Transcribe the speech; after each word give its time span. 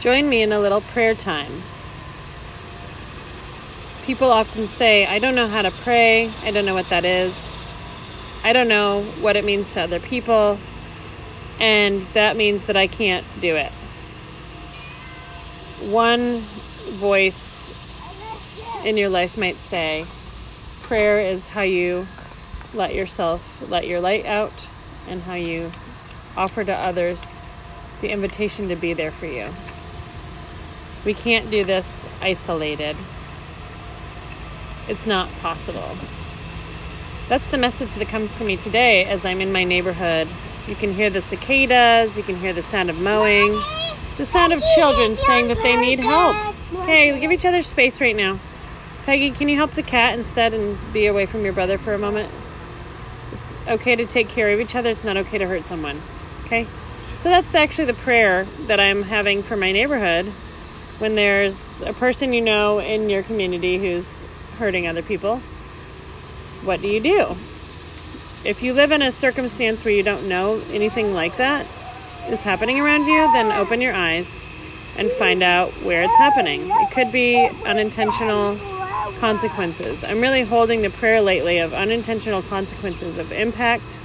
join 0.00 0.26
me 0.26 0.42
in 0.42 0.50
a 0.50 0.58
little 0.58 0.80
prayer 0.80 1.14
time. 1.14 1.62
People 4.04 4.30
often 4.30 4.66
say, 4.66 5.06
I 5.06 5.18
don't 5.18 5.34
know 5.34 5.46
how 5.46 5.62
to 5.62 5.70
pray, 5.70 6.30
I 6.42 6.50
don't 6.50 6.64
know 6.64 6.74
what 6.74 6.88
that 6.88 7.04
is, 7.04 7.58
I 8.42 8.54
don't 8.54 8.68
know 8.68 9.02
what 9.20 9.36
it 9.36 9.44
means 9.44 9.72
to 9.74 9.82
other 9.82 10.00
people, 10.00 10.58
and 11.60 12.06
that 12.14 12.36
means 12.36 12.64
that 12.66 12.76
I 12.76 12.86
can't 12.86 13.26
do 13.40 13.56
it. 13.56 13.70
One 15.90 16.38
voice 16.98 17.58
in 18.84 18.96
your 18.96 19.10
life 19.10 19.36
might 19.36 19.56
say, 19.56 20.06
prayer 20.82 21.20
is 21.20 21.46
how 21.46 21.62
you 21.62 22.06
let 22.72 22.94
yourself 22.94 23.70
let 23.70 23.86
your 23.86 24.00
light 24.00 24.24
out 24.24 24.52
and 25.08 25.20
how 25.20 25.34
you 25.34 25.70
offer 26.36 26.64
to 26.64 26.72
others 26.72 27.36
the 28.00 28.10
invitation 28.10 28.68
to 28.68 28.76
be 28.76 28.94
there 28.94 29.10
for 29.10 29.26
you. 29.26 29.48
We 31.04 31.14
can't 31.14 31.50
do 31.50 31.64
this 31.64 32.06
isolated. 32.20 32.94
It's 34.86 35.06
not 35.06 35.30
possible. 35.40 35.96
That's 37.28 37.48
the 37.50 37.58
message 37.58 37.94
that 37.94 38.08
comes 38.08 38.36
to 38.38 38.44
me 38.44 38.56
today 38.56 39.04
as 39.04 39.24
I'm 39.24 39.40
in 39.40 39.52
my 39.52 39.64
neighborhood. 39.64 40.28
You 40.66 40.74
can 40.74 40.92
hear 40.92 41.08
the 41.08 41.22
cicadas, 41.22 42.16
you 42.16 42.22
can 42.22 42.36
hear 42.36 42.52
the 42.52 42.62
sound 42.62 42.90
of 42.90 43.00
mowing, 43.00 43.52
the 44.18 44.26
sound 44.26 44.52
of 44.52 44.62
children 44.74 45.16
saying 45.16 45.48
that 45.48 45.58
they 45.62 45.76
need 45.76 46.00
help. 46.00 46.36
Hey, 46.84 47.18
give 47.18 47.32
each 47.32 47.46
other 47.46 47.62
space 47.62 48.00
right 48.00 48.16
now. 48.16 48.38
Peggy, 49.06 49.30
can 49.30 49.48
you 49.48 49.56
help 49.56 49.70
the 49.70 49.82
cat 49.82 50.18
instead 50.18 50.52
and 50.52 50.76
be 50.92 51.06
away 51.06 51.24
from 51.24 51.44
your 51.44 51.54
brother 51.54 51.78
for 51.78 51.94
a 51.94 51.98
moment? 51.98 52.30
It's 53.32 53.68
okay 53.68 53.96
to 53.96 54.04
take 54.04 54.28
care 54.28 54.50
of 54.50 54.60
each 54.60 54.74
other, 54.74 54.90
it's 54.90 55.04
not 55.04 55.16
okay 55.16 55.38
to 55.38 55.46
hurt 55.46 55.64
someone. 55.64 55.98
Okay? 56.44 56.66
So 57.16 57.30
that's 57.30 57.54
actually 57.54 57.86
the 57.86 57.94
prayer 57.94 58.44
that 58.66 58.80
I'm 58.80 59.02
having 59.02 59.42
for 59.42 59.56
my 59.56 59.72
neighborhood 59.72 60.30
when 61.00 61.14
there's 61.14 61.80
a 61.82 61.94
person 61.94 62.32
you 62.32 62.42
know 62.42 62.78
in 62.78 63.08
your 63.08 63.22
community 63.22 63.78
who's 63.78 64.22
hurting 64.58 64.86
other 64.86 65.02
people. 65.02 65.38
What 66.62 66.82
do 66.82 66.88
you 66.88 67.00
do? 67.00 67.36
If 68.44 68.62
you 68.62 68.74
live 68.74 68.92
in 68.92 69.00
a 69.00 69.10
circumstance 69.10 69.82
where 69.82 69.94
you 69.94 70.02
don't 70.02 70.28
know 70.28 70.60
anything 70.70 71.14
like 71.14 71.38
that 71.38 71.66
is 72.28 72.42
happening 72.42 72.80
around 72.80 73.06
you, 73.06 73.32
then 73.32 73.50
open 73.50 73.80
your 73.80 73.94
eyes 73.94 74.44
and 74.98 75.10
find 75.12 75.42
out 75.42 75.70
where 75.84 76.02
it's 76.02 76.16
happening. 76.16 76.68
It 76.70 76.90
could 76.90 77.10
be 77.10 77.48
unintentional 77.64 78.58
consequences. 79.18 80.04
I'm 80.04 80.20
really 80.20 80.42
holding 80.42 80.82
the 80.82 80.90
prayer 80.90 81.22
lately 81.22 81.58
of 81.58 81.72
unintentional 81.72 82.42
consequences 82.42 83.16
of 83.16 83.32
impact 83.32 83.98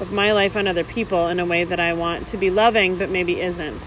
of 0.00 0.12
my 0.12 0.32
life 0.32 0.56
on 0.56 0.66
other 0.66 0.84
people 0.84 1.28
in 1.28 1.40
a 1.40 1.46
way 1.46 1.64
that 1.64 1.80
I 1.80 1.94
want 1.94 2.28
to 2.28 2.36
be 2.36 2.50
loving 2.50 2.98
but 2.98 3.08
maybe 3.08 3.40
isn't. 3.40 3.80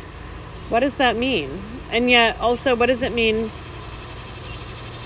What 0.70 0.80
does 0.80 0.98
that 0.98 1.16
mean? 1.16 1.62
And 1.96 2.10
yet, 2.10 2.42
also, 2.42 2.76
what 2.76 2.88
does 2.88 3.02
it 3.04 3.14
mean 3.14 3.50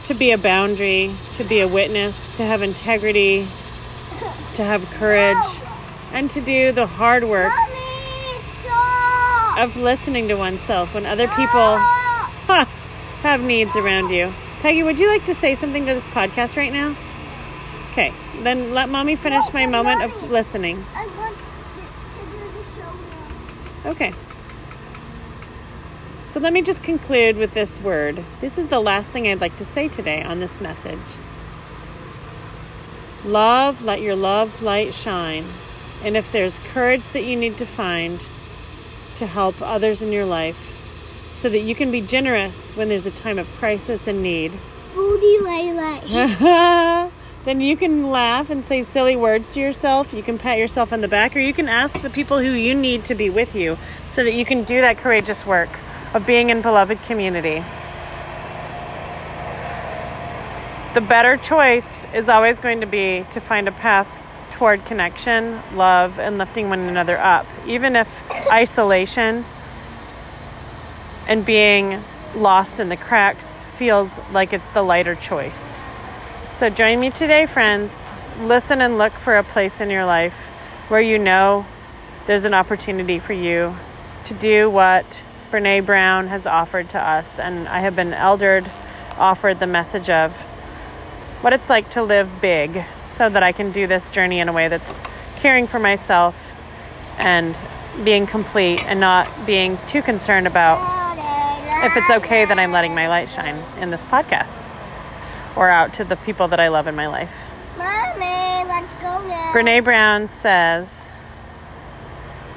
to 0.05 0.15
be 0.15 0.31
a 0.31 0.39
boundary, 0.39 1.11
to 1.35 1.43
be 1.43 1.59
a 1.59 1.67
witness, 1.67 2.35
to 2.37 2.43
have 2.43 2.63
integrity, 2.63 3.41
to 4.55 4.63
have 4.63 4.83
courage, 4.93 5.37
and 6.13 6.31
to 6.31 6.41
do 6.41 6.71
the 6.71 6.87
hard 6.87 7.25
work 7.25 7.53
of 9.59 9.77
listening 9.77 10.29
to 10.29 10.33
oneself 10.33 10.95
when 10.95 11.05
other 11.05 11.27
people 11.27 11.77
huh, 12.47 12.65
have 13.21 13.43
needs 13.43 13.75
around 13.75 14.09
you? 14.09 14.33
Peggy, 14.61 14.81
would 14.81 14.97
you 14.97 15.09
like 15.09 15.25
to 15.25 15.35
say 15.35 15.53
something 15.53 15.85
to 15.85 15.93
this 15.93 16.05
podcast 16.05 16.57
right 16.57 16.73
now? 16.73 16.95
Okay, 17.91 18.11
then 18.41 18.73
let 18.73 18.89
mommy 18.89 19.15
finish 19.15 19.53
my 19.53 19.67
moment 19.67 20.01
of 20.01 20.31
listening. 20.31 20.83
I 20.95 21.05
want 21.05 21.37
to 21.37 22.19
do 22.31 22.39
the 22.49 22.81
show 22.81 22.91
now. 23.83 23.91
Okay. 23.91 24.28
So 26.39 26.43
let 26.43 26.53
me 26.53 26.61
just 26.61 26.83
conclude 26.83 27.35
with 27.35 27.53
this 27.53 27.81
word. 27.81 28.23
This 28.39 28.57
is 28.57 28.67
the 28.67 28.79
last 28.79 29.11
thing 29.11 29.27
I'd 29.27 29.41
like 29.41 29.57
to 29.57 29.65
say 29.65 29.89
today 29.89 30.23
on 30.23 30.39
this 30.39 30.61
message. 30.61 30.97
Love, 33.25 33.83
let 33.83 33.99
your 33.99 34.15
love 34.15 34.63
light 34.63 34.93
shine. 34.93 35.43
And 36.01 36.15
if 36.15 36.31
there's 36.31 36.57
courage 36.71 37.05
that 37.09 37.25
you 37.25 37.35
need 37.35 37.57
to 37.57 37.65
find 37.65 38.23
to 39.17 39.25
help 39.25 39.61
others 39.61 40.01
in 40.01 40.13
your 40.13 40.23
life, 40.23 40.55
so 41.33 41.49
that 41.49 41.59
you 41.59 41.75
can 41.75 41.91
be 41.91 41.99
generous 41.99 42.73
when 42.77 42.87
there's 42.87 43.05
a 43.05 43.11
time 43.11 43.37
of 43.37 43.45
crisis 43.57 44.07
and 44.07 44.23
need, 44.23 44.53
Booty 44.95 45.39
then 47.43 47.59
you 47.59 47.75
can 47.75 48.11
laugh 48.11 48.49
and 48.49 48.63
say 48.63 48.83
silly 48.83 49.17
words 49.17 49.55
to 49.55 49.59
yourself. 49.59 50.13
You 50.13 50.23
can 50.23 50.37
pat 50.37 50.57
yourself 50.57 50.93
on 50.93 51.01
the 51.01 51.09
back, 51.09 51.35
or 51.35 51.41
you 51.41 51.53
can 51.53 51.67
ask 51.67 52.01
the 52.01 52.09
people 52.09 52.39
who 52.39 52.51
you 52.51 52.73
need 52.73 53.03
to 53.05 53.15
be 53.15 53.29
with 53.29 53.57
you 53.57 53.77
so 54.07 54.23
that 54.23 54.35
you 54.35 54.45
can 54.45 54.63
do 54.63 54.79
that 54.79 54.99
courageous 54.99 55.45
work 55.45 55.69
of 56.19 56.25
being 56.25 56.49
in 56.49 56.61
beloved 56.61 57.01
community. 57.03 57.63
The 60.93 61.01
better 61.01 61.37
choice 61.37 62.05
is 62.13 62.27
always 62.27 62.59
going 62.59 62.81
to 62.81 62.87
be 62.87 63.25
to 63.31 63.39
find 63.39 63.67
a 63.67 63.71
path 63.71 64.09
toward 64.51 64.83
connection, 64.85 65.61
love, 65.75 66.19
and 66.19 66.37
lifting 66.37 66.67
one 66.67 66.81
another 66.81 67.17
up, 67.17 67.45
even 67.65 67.95
if 67.95 68.21
isolation 68.51 69.45
and 71.27 71.45
being 71.45 72.03
lost 72.35 72.81
in 72.81 72.89
the 72.89 72.97
cracks 72.97 73.59
feels 73.77 74.19
like 74.31 74.51
it's 74.51 74.67
the 74.69 74.81
lighter 74.81 75.15
choice. 75.15 75.77
So 76.51 76.69
join 76.69 76.99
me 76.99 77.11
today, 77.11 77.45
friends. 77.45 78.09
Listen 78.41 78.81
and 78.81 78.97
look 78.97 79.13
for 79.13 79.37
a 79.37 79.43
place 79.43 79.79
in 79.79 79.89
your 79.89 80.05
life 80.05 80.35
where 80.89 81.01
you 81.01 81.17
know 81.17 81.65
there's 82.25 82.43
an 82.43 82.53
opportunity 82.53 83.19
for 83.19 83.33
you 83.33 83.73
to 84.25 84.33
do 84.33 84.69
what 84.69 85.23
Brene 85.51 85.85
Brown 85.85 86.27
has 86.27 86.45
offered 86.45 86.89
to 86.89 86.99
us. 86.99 87.39
And 87.39 87.67
I 87.67 87.79
have 87.79 87.95
been 87.95 88.13
eldered, 88.13 88.69
offered 89.17 89.59
the 89.59 89.67
message 89.67 90.09
of 90.09 90.35
what 91.41 91.53
it's 91.53 91.69
like 91.69 91.89
to 91.91 92.03
live 92.03 92.29
big 92.41 92.83
so 93.07 93.29
that 93.29 93.43
I 93.43 93.51
can 93.51 93.71
do 93.71 93.87
this 93.87 94.07
journey 94.09 94.39
in 94.39 94.49
a 94.49 94.53
way 94.53 94.67
that's 94.67 94.99
caring 95.37 95.67
for 95.67 95.79
myself 95.79 96.35
and 97.17 97.55
being 98.03 98.27
complete 98.27 98.83
and 98.85 98.99
not 98.99 99.27
being 99.45 99.77
too 99.89 100.01
concerned 100.01 100.47
about 100.47 100.97
if 101.85 101.95
it's 101.95 102.09
okay 102.09 102.45
that 102.45 102.59
I'm 102.59 102.71
letting 102.71 102.93
my 102.93 103.07
light 103.07 103.29
shine 103.29 103.55
in 103.79 103.89
this 103.89 104.03
podcast 104.03 104.67
or 105.55 105.69
out 105.69 105.93
to 105.95 106.03
the 106.03 106.17
people 106.17 106.49
that 106.49 106.59
I 106.59 106.67
love 106.67 106.87
in 106.87 106.95
my 106.95 107.07
life. 107.07 107.31
Mommy, 107.77 108.65
let's 108.67 108.93
go 109.01 109.27
now. 109.27 109.51
Brene 109.53 109.83
Brown 109.83 110.27
says 110.27 110.93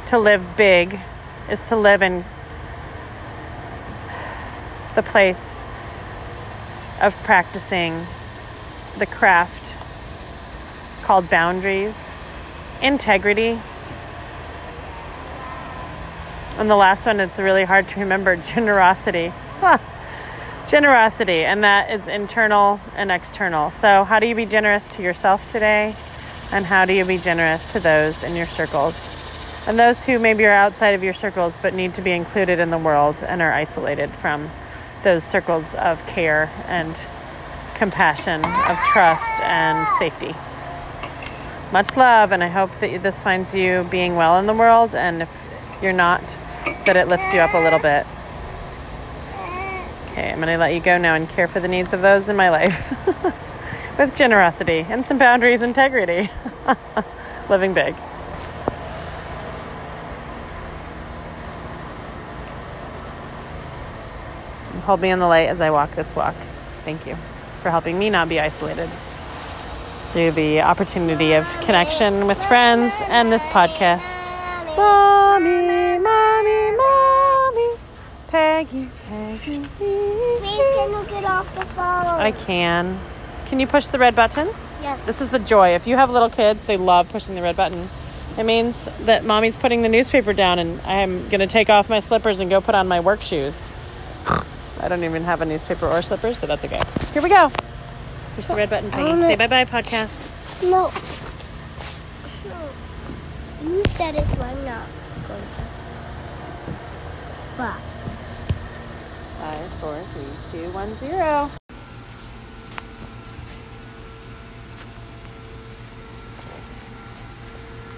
to 0.06 0.18
live 0.18 0.56
big 0.56 0.98
is 1.48 1.62
to 1.62 1.76
live 1.76 2.02
in 2.02 2.24
the 4.94 5.02
place 5.02 5.60
of 7.00 7.14
practicing 7.24 7.94
the 8.98 9.06
craft 9.06 9.74
called 11.02 11.28
boundaries, 11.28 12.10
integrity, 12.80 13.58
and 16.58 16.68
the 16.68 16.76
last 16.76 17.06
one, 17.06 17.18
it's 17.18 17.38
really 17.38 17.64
hard 17.64 17.88
to 17.88 18.00
remember 18.00 18.36
generosity. 18.54 19.32
Generosity, 20.68 21.44
and 21.44 21.64
that 21.64 21.90
is 21.90 22.08
internal 22.08 22.80
and 22.94 23.10
external. 23.10 23.70
So, 23.72 24.04
how 24.04 24.20
do 24.20 24.26
you 24.26 24.34
be 24.34 24.46
generous 24.46 24.86
to 24.88 25.02
yourself 25.02 25.42
today? 25.50 25.94
And 26.50 26.64
how 26.64 26.84
do 26.84 26.94
you 26.94 27.04
be 27.04 27.18
generous 27.18 27.72
to 27.72 27.80
those 27.80 28.22
in 28.22 28.36
your 28.36 28.46
circles? 28.46 29.12
And 29.66 29.78
those 29.78 30.02
who 30.02 30.18
maybe 30.18 30.46
are 30.46 30.52
outside 30.52 30.94
of 30.94 31.02
your 31.02 31.14
circles 31.14 31.58
but 31.60 31.74
need 31.74 31.94
to 31.94 32.02
be 32.02 32.12
included 32.12 32.58
in 32.58 32.70
the 32.70 32.78
world 32.78 33.22
and 33.26 33.42
are 33.42 33.52
isolated 33.52 34.10
from 34.12 34.50
those 35.02 35.24
circles 35.24 35.74
of 35.74 36.04
care 36.06 36.50
and 36.66 37.04
compassion, 37.74 38.44
of 38.44 38.78
trust 38.92 39.40
and 39.40 39.88
safety. 39.98 40.34
Much 41.72 41.96
love, 41.96 42.32
and 42.32 42.44
I 42.44 42.48
hope 42.48 42.70
that 42.80 43.02
this 43.02 43.22
finds 43.22 43.54
you 43.54 43.86
being 43.90 44.14
well 44.14 44.38
in 44.38 44.46
the 44.46 44.54
world. 44.54 44.94
And 44.94 45.22
if 45.22 45.78
you're 45.82 45.92
not, 45.92 46.20
that 46.86 46.96
it 46.96 47.08
lifts 47.08 47.32
you 47.32 47.40
up 47.40 47.54
a 47.54 47.58
little 47.58 47.78
bit. 47.78 48.06
Okay, 50.12 50.30
I'm 50.30 50.36
going 50.36 50.48
to 50.48 50.58
let 50.58 50.74
you 50.74 50.80
go 50.80 50.98
now 50.98 51.14
and 51.14 51.28
care 51.28 51.48
for 51.48 51.60
the 51.60 51.68
needs 51.68 51.92
of 51.94 52.02
those 52.02 52.28
in 52.28 52.36
my 52.36 52.50
life 52.50 52.90
with 53.98 54.14
generosity 54.14 54.86
and 54.88 55.06
some 55.06 55.16
boundaries, 55.16 55.62
integrity. 55.62 56.30
Living 57.48 57.72
big. 57.72 57.94
Hold 64.84 65.00
me 65.00 65.10
in 65.10 65.18
the 65.18 65.26
light 65.26 65.48
as 65.48 65.60
I 65.60 65.70
walk 65.70 65.94
this 65.94 66.14
walk. 66.14 66.34
Thank 66.84 67.06
you 67.06 67.14
for 67.62 67.70
helping 67.70 67.98
me 67.98 68.10
not 68.10 68.28
be 68.28 68.40
isolated 68.40 68.90
through 70.12 70.32
the 70.32 70.60
opportunity 70.60 71.32
of 71.34 71.46
connection 71.62 72.26
with 72.26 72.42
friends 72.44 72.92
and 73.02 73.32
this 73.32 73.42
podcast. 73.46 74.02
Mommy, 74.76 75.98
mommy, 75.98 76.76
mommy, 76.76 77.78
Peggy, 78.28 78.88
Peggy. 79.08 79.62
Please, 79.78 80.40
can 80.40 80.90
you 80.90 81.04
get 81.08 81.24
off 81.24 81.54
the 81.54 81.64
phone? 81.66 82.20
I 82.20 82.32
can. 82.32 82.98
Can 83.46 83.60
you 83.60 83.66
push 83.66 83.86
the 83.86 83.98
red 83.98 84.16
button? 84.16 84.48
yes. 84.82 85.04
This 85.06 85.20
is 85.20 85.30
the 85.30 85.38
joy. 85.38 85.74
If 85.74 85.86
you 85.86 85.96
have 85.96 86.10
little 86.10 86.30
kids, 86.30 86.64
they 86.66 86.76
love 86.76 87.10
pushing 87.10 87.34
the 87.34 87.42
red 87.42 87.56
button. 87.56 87.88
It 88.38 88.44
means 88.44 88.84
that 89.04 89.24
mommy's 89.24 89.56
putting 89.56 89.82
the 89.82 89.88
newspaper 89.88 90.32
down 90.32 90.58
and 90.58 90.80
I'm 90.82 91.28
going 91.28 91.40
to 91.40 91.46
take 91.46 91.70
off 91.70 91.88
my 91.88 92.00
slippers 92.00 92.40
and 92.40 92.50
go 92.50 92.60
put 92.60 92.74
on 92.74 92.88
my 92.88 93.00
work 93.00 93.22
shoes. 93.22 93.68
I 94.82 94.88
don't 94.88 95.04
even 95.04 95.22
have 95.24 95.40
a 95.40 95.44
newspaper 95.44 95.86
or 95.86 96.02
slippers, 96.02 96.38
but 96.38 96.48
that's 96.48 96.64
okay. 96.64 96.80
Here 97.12 97.22
we 97.22 97.28
go. 97.28 97.50
Here's 98.34 98.48
the 98.48 98.56
red 98.56 98.70
button, 98.70 98.90
Peggy. 98.90 99.04
wanna- 99.04 99.28
Say 99.28 99.36
bye 99.36 99.46
bye, 99.46 99.64
podcast. 99.64 100.10
No. 100.62 100.90
You 103.62 103.82
said 103.96 104.14
it, 104.16 104.26
so 104.26 104.42
I'm 104.42 104.64
not 104.64 104.86
going 105.28 105.40
to. 105.40 105.62
But 107.56 107.78
Five, 109.38 109.68
four, 109.80 109.98
three, 110.12 110.62
two, 110.62 110.70
one, 110.72 110.92
zero. 110.94 111.50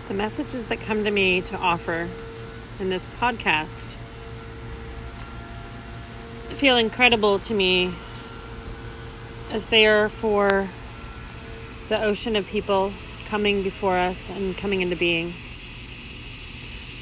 The 0.08 0.14
messages 0.14 0.64
that 0.66 0.80
come 0.80 1.04
to 1.04 1.10
me 1.10 1.40
to 1.42 1.56
offer 1.56 2.08
in 2.78 2.90
this 2.90 3.08
podcast 3.20 3.94
feel 6.54 6.76
incredible 6.76 7.38
to 7.40 7.52
me 7.52 7.92
as 9.50 9.66
they 9.66 9.86
are 9.86 10.08
for 10.08 10.68
the 11.88 12.02
ocean 12.02 12.36
of 12.36 12.46
people 12.46 12.92
coming 13.26 13.62
before 13.62 13.96
us 13.96 14.28
and 14.30 14.56
coming 14.56 14.80
into 14.80 14.96
being. 14.96 15.34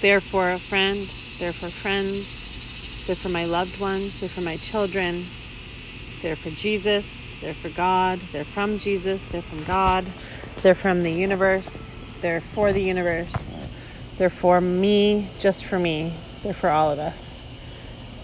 They're 0.01 0.21
for 0.21 0.51
a 0.51 0.59
friend, 0.59 1.07
they're 1.39 1.53
for 1.53 1.69
friends, 1.69 3.07
they're 3.07 3.15
for 3.15 3.29
my 3.29 3.45
loved 3.45 3.79
ones, 3.81 4.21
they're 4.21 4.29
for 4.29 4.41
my 4.41 4.57
children, 4.57 5.27
they're 6.23 6.37
for 6.37 6.51
Jesus, 6.51 7.29
they're 7.41 7.55
for 7.55 7.69
God, 7.69 8.21
they're 8.33 8.45
from 8.45 8.79
Jesus, 8.79 9.25
they're 9.27 9.43
from 9.43 9.63
God, 9.65 10.07
they're 10.63 10.75
from 10.75 11.03
the 11.03 11.13
universe, 11.13 12.01
they're 12.21 12.41
for 12.41 12.73
the 12.73 12.83
universe, 12.83 13.59
they're 14.19 14.31
for 14.31 14.61
me, 14.61 15.29
just 15.39 15.65
for 15.65 15.79
me, 15.79 16.13
they're 16.43 16.55
for 16.55 16.71
all 16.71 16.91
of 16.91 16.99
us. 16.99 17.32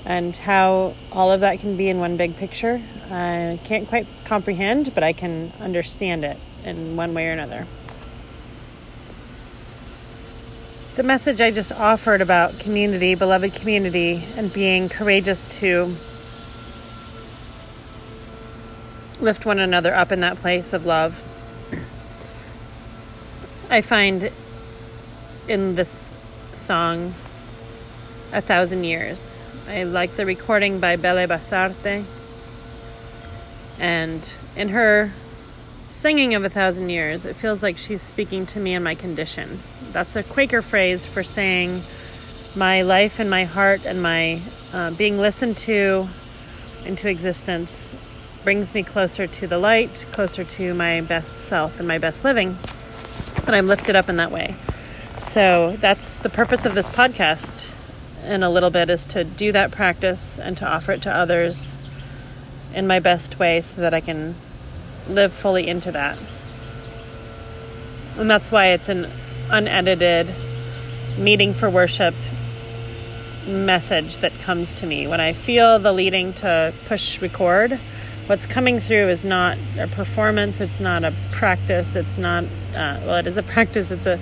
And 0.05 0.37
how 0.37 0.95
all 1.13 1.31
of 1.31 1.41
that 1.41 1.61
can 1.61 1.77
be 1.77 1.89
in 1.89 1.99
one 1.99 2.17
big 2.17 2.37
picture, 2.37 2.83
I 3.11 3.59
can't 3.65 3.89
quite 3.89 4.07
comprehend, 4.25 4.95
but 4.95 5.03
I 5.03 5.13
can 5.13 5.53
understand 5.61 6.25
it 6.25 6.39
in 6.65 6.97
one 6.97 7.15
way 7.15 7.29
or 7.29 7.33
another. 7.33 7.67
The 10.95 11.03
message 11.03 11.41
I 11.41 11.51
just 11.51 11.71
offered 11.71 12.21
about 12.21 12.59
community, 12.59 13.15
beloved 13.15 13.55
community, 13.55 14.25
and 14.37 14.53
being 14.53 14.89
courageous 14.89 15.47
to 15.61 15.95
lift 19.21 19.47
one 19.47 19.59
another 19.59 19.95
up 19.95 20.11
in 20.11 20.21
that 20.21 20.37
place 20.39 20.73
of 20.73 20.87
love. 20.87 21.15
I 23.71 23.81
find 23.81 24.33
in 25.47 25.75
this 25.75 26.15
song, 26.55 27.15
A 28.33 28.41
Thousand 28.41 28.85
Years. 28.85 29.38
I 29.69 29.83
like 29.83 30.13
the 30.13 30.25
recording 30.25 30.81
by 30.81 30.97
Belle 30.97 31.29
Basarte. 31.29 32.03
And 33.79 34.35
in 34.57 34.71
her 34.71 35.13
singing 35.91 36.35
of 36.35 36.43
A 36.43 36.49
Thousand 36.49 36.89
Years, 36.89 37.27
it 37.27 37.37
feels 37.37 37.63
like 37.63 37.77
she's 37.77 38.01
speaking 38.01 38.47
to 38.47 38.61
me 38.61 38.73
in 38.73 38.83
my 38.83 38.95
condition. 38.95 39.61
That's 39.93 40.17
a 40.17 40.23
Quaker 40.23 40.63
phrase 40.63 41.05
for 41.05 41.23
saying 41.23 41.83
my 42.57 42.81
life 42.81 43.21
and 43.21 43.29
my 43.29 43.45
heart 43.45 43.85
and 43.85 44.03
my 44.03 44.41
uh, 44.73 44.93
being 44.93 45.19
listened 45.19 45.59
to 45.59 46.09
into 46.87 47.11
existence 47.11 47.95
brings 48.45 48.73
me 48.73 48.83
closer 48.83 49.27
to 49.27 49.47
the 49.47 49.59
light, 49.59 50.07
closer 50.13 50.45
to 50.45 50.73
my 50.73 51.03
best 51.03 51.41
self 51.41 51.79
and 51.79 51.87
my 51.87 51.99
best 51.99 52.25
living. 52.25 52.57
And 53.47 53.55
I'm 53.55 53.67
lifted 53.67 53.97
up 53.97 54.09
in 54.09 54.17
that 54.17 54.31
way. 54.31 54.57
So 55.19 55.77
that's 55.79 56.21
the 56.21 56.31
purpose 56.31 56.65
of 56.65 56.75
this 56.75 56.89
podcast 56.89 57.68
in 58.29 58.43
a 58.43 58.51
little 58.51 58.71
bit 58.71 58.91
is 58.91 59.07
to 59.07 59.25
do 59.25 59.53
that 59.53 59.73
practice 59.73 60.39
and 60.39 60.57
to 60.59 60.69
offer 60.69 60.93
it 60.93 61.03
to 61.03 61.15
others 61.15 61.75
in 62.75 62.87
my 62.87 63.01
best 63.01 63.39
way 63.39 63.61
so 63.61 63.81
that 63.81 63.95
I 63.95 64.01
can 64.01 64.35
live 65.09 65.33
fully 65.33 65.67
into 65.67 65.91
that. 65.93 66.19
And 68.19 68.31
that's 68.31 68.53
why 68.53 68.69
it's 68.69 68.89
an 68.89 69.09
unedited 69.51 70.33
meeting 71.17 71.55
for 71.55 71.71
worship 71.71 72.15
message 73.47 74.19
that 74.19 74.33
comes 74.41 74.75
to 74.75 74.87
me. 74.87 75.07
When 75.07 75.21
I 75.21 75.33
feel 75.33 75.79
the 75.79 75.93
leading 75.93 76.35
to 76.35 76.75
push 76.87 77.21
record, 77.23 77.81
what's 78.27 78.45
coming 78.45 78.79
through 78.79 79.09
is 79.09 79.25
not 79.25 79.57
a 79.79 79.87
performance, 79.87 80.61
it's 80.61 80.81
not 80.81 81.03
a 81.03 81.15
practice, 81.33 81.97
it's 81.97 82.19
not, 82.19 82.45
uh, 82.45 83.01
well, 83.05 83.17
it 83.17 83.27
is 83.27 83.39
a 83.39 83.43
practice, 83.43 83.91
it's 83.91 84.07
a 84.07 84.21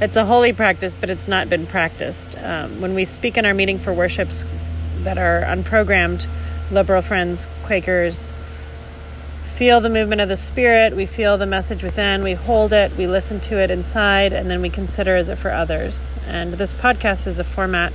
it's 0.00 0.16
a 0.16 0.24
holy 0.24 0.52
practice, 0.52 0.94
but 0.94 1.10
it's 1.10 1.28
not 1.28 1.48
been 1.48 1.66
practiced. 1.66 2.36
Um, 2.38 2.80
when 2.80 2.94
we 2.94 3.04
speak 3.04 3.36
in 3.36 3.46
our 3.46 3.54
meeting 3.54 3.78
for 3.78 3.92
worships 3.92 4.44
that 5.00 5.18
are 5.18 5.42
unprogrammed, 5.42 6.26
liberal 6.70 7.02
friends, 7.02 7.46
Quakers, 7.64 8.32
feel 9.54 9.80
the 9.80 9.90
movement 9.90 10.20
of 10.20 10.28
the 10.28 10.36
Spirit, 10.36 10.96
we 10.96 11.06
feel 11.06 11.38
the 11.38 11.46
message 11.46 11.82
within, 11.82 12.22
we 12.22 12.32
hold 12.32 12.72
it, 12.72 12.90
we 12.96 13.06
listen 13.06 13.38
to 13.38 13.58
it 13.58 13.70
inside, 13.70 14.32
and 14.32 14.50
then 14.50 14.62
we 14.62 14.70
consider 14.70 15.16
is 15.16 15.28
it 15.28 15.36
for 15.36 15.50
others. 15.50 16.16
And 16.26 16.54
this 16.54 16.72
podcast 16.72 17.26
is 17.26 17.38
a 17.38 17.44
format, 17.44 17.92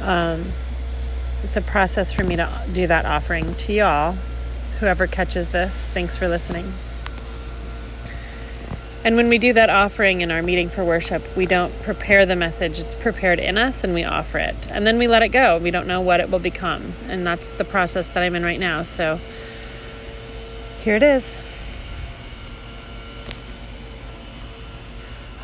um, 0.00 0.44
it's 1.42 1.56
a 1.56 1.62
process 1.62 2.12
for 2.12 2.24
me 2.24 2.36
to 2.36 2.48
do 2.72 2.86
that 2.86 3.04
offering 3.04 3.54
to 3.54 3.72
y'all. 3.72 4.16
Whoever 4.80 5.06
catches 5.06 5.48
this, 5.48 5.86
thanks 5.90 6.16
for 6.16 6.26
listening. 6.26 6.72
And 9.04 9.16
when 9.16 9.28
we 9.28 9.36
do 9.36 9.52
that 9.52 9.68
offering 9.68 10.22
in 10.22 10.30
our 10.30 10.40
meeting 10.40 10.70
for 10.70 10.82
worship, 10.82 11.22
we 11.36 11.44
don't 11.44 11.78
prepare 11.82 12.24
the 12.24 12.36
message, 12.36 12.80
it's 12.80 12.94
prepared 12.94 13.38
in 13.38 13.58
us 13.58 13.84
and 13.84 13.92
we 13.92 14.02
offer 14.02 14.38
it. 14.38 14.66
And 14.70 14.86
then 14.86 14.96
we 14.96 15.06
let 15.08 15.22
it 15.22 15.28
go. 15.28 15.58
We 15.58 15.70
don't 15.70 15.86
know 15.86 16.00
what 16.00 16.20
it 16.20 16.30
will 16.30 16.38
become. 16.38 16.94
And 17.08 17.26
that's 17.26 17.52
the 17.52 17.66
process 17.66 18.12
that 18.12 18.22
I'm 18.22 18.34
in 18.34 18.42
right 18.42 18.58
now. 18.58 18.82
So 18.82 19.20
here 20.80 20.96
it 20.96 21.02
is. 21.02 21.38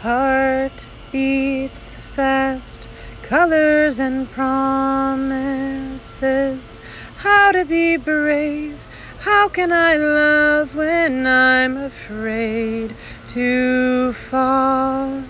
Heart 0.00 0.86
beats 1.12 1.96
fast, 1.96 2.88
colors 3.22 3.98
and 3.98 4.30
promises. 4.30 5.28
How 7.16 7.52
to 7.52 7.66
be 7.66 7.98
brave. 7.98 8.78
How 9.18 9.48
can 9.50 9.70
I 9.70 9.96
love 9.96 10.74
when 10.74 11.26
I'm 11.26 11.76
afraid 11.76 12.94
to 13.34 14.12
fall? 14.12 15.22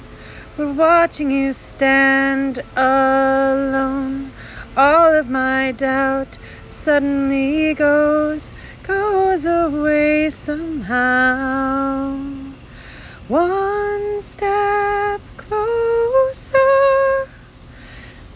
But 0.56 0.74
watching 0.74 1.30
you 1.30 1.52
stand 1.52 2.62
alone, 2.74 4.32
all 4.76 5.12
of 5.14 5.28
my 5.28 5.72
doubt 5.72 6.38
suddenly 6.66 7.74
goes, 7.74 8.52
goes 8.84 9.44
away 9.44 10.30
somehow. 10.30 12.16
One 13.28 14.22
step 14.22 15.20
closer. 15.36 16.56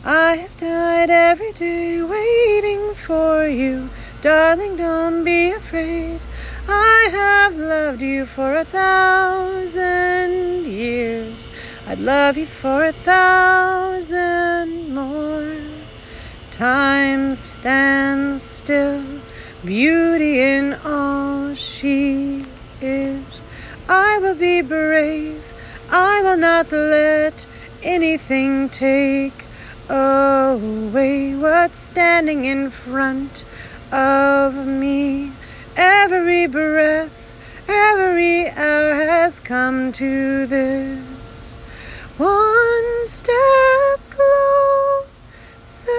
I 0.04 0.36
have 0.36 0.56
died 0.58 1.08
every 1.08 1.52
day 1.52 2.02
waiting 2.02 2.94
for 2.94 3.46
you. 3.46 3.88
Darling, 4.20 4.76
don't 4.76 5.24
be 5.24 5.52
afraid. 5.52 6.20
I 6.68 7.08
have 7.10 7.56
loved 7.56 8.02
you 8.02 8.26
for 8.26 8.56
a 8.56 8.64
thousand 8.64 10.66
years. 10.66 11.48
I'd 11.86 11.98
love 11.98 12.38
you 12.38 12.46
for 12.46 12.84
a 12.84 12.92
thousand 12.92 14.94
more. 14.94 15.56
Time 16.50 17.36
stands 17.36 18.42
still, 18.42 19.02
beauty 19.64 20.40
in 20.40 20.74
all 20.84 21.54
she 21.54 22.44
is. 22.80 23.42
I 23.88 24.18
will 24.18 24.34
be 24.34 24.62
brave. 24.62 25.42
I 25.90 26.22
will 26.22 26.38
not 26.38 26.72
let 26.72 27.46
anything 27.82 28.70
take 28.70 29.44
away 29.88 31.34
what's 31.34 31.78
standing 31.78 32.46
in 32.46 32.70
front 32.70 33.44
of 33.92 34.66
me. 34.66 35.32
Every 35.76 36.46
breath, 36.46 37.34
every 37.68 38.48
hour 38.48 38.94
has 38.94 39.40
come 39.40 39.90
to 39.92 40.46
this. 40.46 41.54
One 42.16 43.06
step 43.06 43.98
closer. 44.08 45.90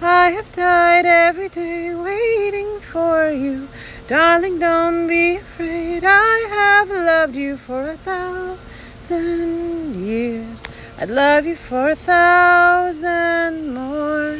I 0.00 0.30
have 0.30 0.50
died 0.52 1.04
every 1.04 1.50
day 1.50 1.94
waiting 1.94 2.80
for 2.80 3.30
you. 3.30 3.68
Darling, 4.08 4.58
don't 4.58 5.06
be 5.06 5.36
afraid. 5.36 6.04
I 6.06 6.46
have 6.48 6.88
loved 6.88 7.34
you 7.34 7.58
for 7.58 7.88
a 7.90 7.98
thousand 7.98 9.94
years. 10.06 10.64
I'd 10.98 11.10
love 11.10 11.44
you 11.44 11.56
for 11.56 11.90
a 11.90 11.96
thousand 11.96 13.74
more. 13.74 14.38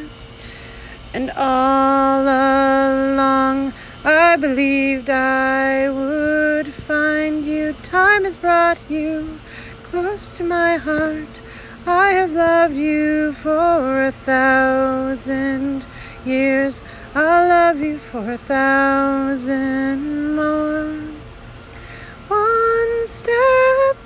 And 1.14 1.30
all 1.36 2.22
along, 2.22 3.72
I 4.04 4.34
believed 4.34 5.08
I 5.08 5.88
would 5.88 6.66
find 6.66 7.46
you. 7.46 7.72
Time 7.84 8.24
has 8.24 8.36
brought 8.36 8.78
you 8.90 9.38
close 9.84 10.36
to 10.38 10.42
my 10.42 10.76
heart. 10.76 11.40
I 11.86 12.10
have 12.10 12.32
loved 12.32 12.76
you 12.76 13.32
for 13.32 14.02
a 14.06 14.10
thousand 14.10 15.84
years. 16.24 16.82
I'll 17.14 17.48
love 17.48 17.78
you 17.78 18.00
for 18.00 18.32
a 18.32 18.36
thousand 18.36 20.34
more. 20.34 20.98
One 22.26 23.06
step 23.06 23.96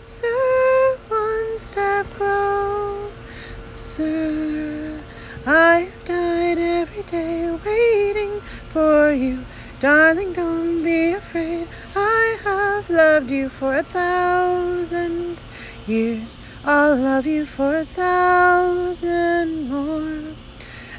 closer, 0.00 0.26
one 1.08 1.58
step 1.58 2.06
closer. 2.14 3.12
I've 5.44 6.04
died 6.04 6.58
every 6.58 7.02
day 7.02 7.50
waiting 7.64 8.40
for 8.72 9.10
you. 9.10 9.44
Darling, 9.80 10.34
don't 10.34 10.84
be 10.84 11.14
afraid. 11.14 11.66
I 11.96 12.38
have 12.44 12.88
loved 12.88 13.28
you 13.28 13.48
for 13.48 13.74
a 13.74 13.82
thousand 13.82 15.38
years. 15.84 16.38
I'll 16.64 16.94
love 16.94 17.26
you 17.26 17.44
for 17.44 17.74
a 17.76 17.84
thousand 17.84 19.68
more. 19.68 20.32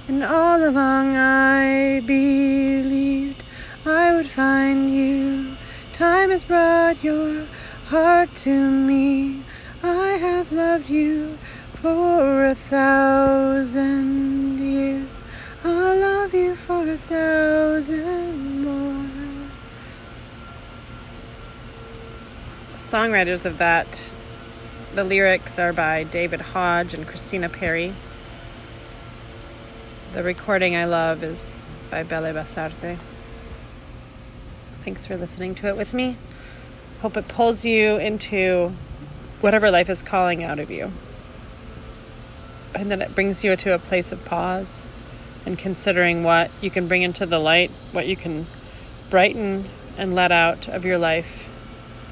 And 0.10 0.22
all 0.26 0.68
along 0.68 1.16
I 1.16 2.02
believed 2.02 3.42
I 3.86 4.14
would 4.14 4.28
find 4.28 4.94
you. 4.94 5.56
Time 5.94 6.32
has 6.32 6.44
brought 6.44 7.02
your 7.02 7.46
heart 7.86 8.36
to 8.44 8.70
me. 8.70 9.40
I 9.82 10.18
have 10.20 10.52
loved 10.52 10.90
you 10.90 11.38
for 11.84 12.46
a 12.46 12.56
thousand 12.56 14.58
years. 14.58 15.22
I'll 15.66 16.00
love 16.00 16.34
you 16.34 16.56
for 16.56 16.88
a 16.88 16.98
thousand 16.98 18.64
more. 18.64 19.06
Songwriters 22.78 23.46
of 23.46 23.58
that, 23.58 24.02
the 24.96 25.04
lyrics 25.04 25.60
are 25.60 25.74
by 25.74 26.06
David 26.06 26.40
Hodge 26.40 26.94
and 26.94 27.06
Christina 27.06 27.50
Perri. 27.50 27.94
The 30.14 30.24
recording 30.24 30.78
I 30.78 30.86
love 30.86 31.22
is 31.22 31.66
by 31.92 32.04
Belle 32.04 32.34
Basarte. 32.34 32.98
Thanks 34.86 35.06
for 35.06 35.18
listening 35.18 35.54
to 35.56 35.68
it 35.68 35.76
with 35.76 35.94
me. 35.94 36.16
Hope 37.02 37.18
it 37.18 37.28
pulls 37.28 37.66
you 37.66 37.98
into 37.98 38.74
whatever 39.42 39.70
life 39.70 39.90
is 39.90 40.02
calling 40.02 40.46
out 40.46 40.60
of 40.60 40.72
you. 40.72 40.94
And 42.76 42.90
then 42.90 43.02
it 43.02 43.14
brings 43.14 43.44
you 43.44 43.56
to 43.56 43.74
a 43.74 43.80
place 43.80 44.12
of 44.12 44.24
pause 44.26 44.82
and 45.46 45.58
considering 45.58 46.24
what 46.24 46.50
you 46.62 46.72
can 46.72 46.88
bring 46.88 47.02
into 47.02 47.26
the 47.26 47.40
light, 47.40 47.70
what 47.92 48.08
you 48.08 48.16
can 48.16 48.46
brighten 49.10 49.66
and 49.98 50.16
let 50.16 50.32
out 50.32 50.68
of 50.70 50.86
your 50.86 50.98
life, 50.98 51.48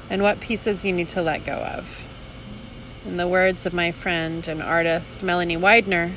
and 0.08 0.22
what 0.22 0.40
pieces 0.40 0.84
you 0.84 0.92
need 0.92 1.08
to 1.08 1.22
let 1.22 1.44
go 1.44 1.54
of. 1.54 2.04
In 3.06 3.16
the 3.16 3.26
words 3.26 3.66
of 3.66 3.72
my 3.72 3.90
friend 3.90 4.46
and 4.46 4.62
artist 4.62 5.22
Melanie 5.22 5.56
Weidner, 5.56 6.12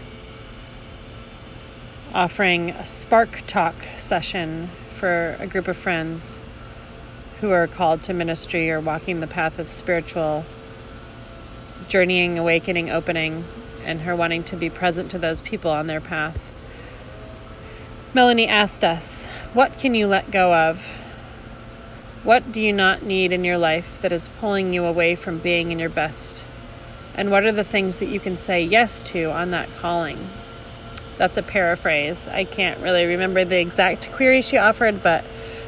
offering 2.13 2.69
a 2.69 2.85
spark 2.85 3.41
talk 3.47 3.75
session 3.97 4.69
for 4.97 5.35
a 5.39 5.47
group 5.47 5.67
of 5.67 5.75
friends 5.75 6.37
who 7.41 7.51
are 7.51 7.67
called 7.67 8.03
to 8.03 8.13
ministry 8.13 8.69
or 8.69 8.79
walking 8.79 9.19
the 9.19 9.27
path 9.27 9.59
of 9.59 9.67
spiritual 9.67 10.45
journeying, 11.87 12.37
awakening, 12.37 12.89
opening, 12.89 13.43
and 13.85 14.01
her 14.01 14.15
wanting 14.15 14.43
to 14.45 14.55
be 14.55 14.69
present 14.69 15.11
to 15.11 15.17
those 15.17 15.41
people 15.41 15.71
on 15.71 15.87
their 15.87 16.01
path. 16.01 16.53
Melanie 18.13 18.47
asked 18.47 18.83
us, 18.83 19.27
What 19.53 19.77
can 19.77 19.93
you 19.93 20.07
let 20.07 20.31
go 20.31 20.53
of? 20.53 20.85
What 22.23 22.51
do 22.51 22.61
you 22.61 22.73
not 22.73 23.03
need 23.03 23.31
in 23.31 23.43
your 23.43 23.57
life 23.57 24.01
that 24.01 24.11
is 24.11 24.29
pulling 24.39 24.73
you 24.73 24.85
away 24.85 25.15
from 25.15 25.37
being 25.37 25.71
in 25.71 25.79
your 25.79 25.89
best? 25.89 26.43
And 27.13 27.29
what 27.29 27.45
are 27.45 27.51
the 27.51 27.63
things 27.63 27.99
that 27.99 28.07
you 28.07 28.19
can 28.19 28.35
say 28.35 28.63
yes 28.63 29.01
to 29.03 29.25
on 29.31 29.51
that 29.51 29.69
calling? 29.77 30.17
That's 31.17 31.37
a 31.37 31.43
paraphrase. 31.43 32.27
I 32.27 32.43
can't 32.43 32.79
really 32.81 33.05
remember 33.05 33.45
the 33.45 33.59
exact 33.59 34.11
query 34.11 34.41
she 34.41 34.57
offered, 34.57 35.03
but 35.03 35.23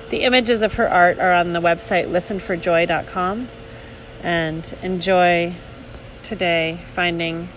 the 0.09 0.24
images 0.24 0.62
of 0.62 0.74
her 0.74 0.89
art 0.89 1.19
are 1.19 1.33
on 1.33 1.53
the 1.53 1.62
website 1.62 2.09
listenforjoy.com. 2.09 3.47
And 4.24 4.77
enjoy 4.81 5.53
today 6.24 6.79
finding 6.93 7.50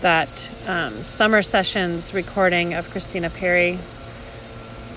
that 0.00 0.50
um, 0.66 0.94
summer 1.04 1.42
sessions 1.42 2.14
recording 2.14 2.74
of 2.74 2.88
Christina 2.90 3.30
Perri 3.30 3.78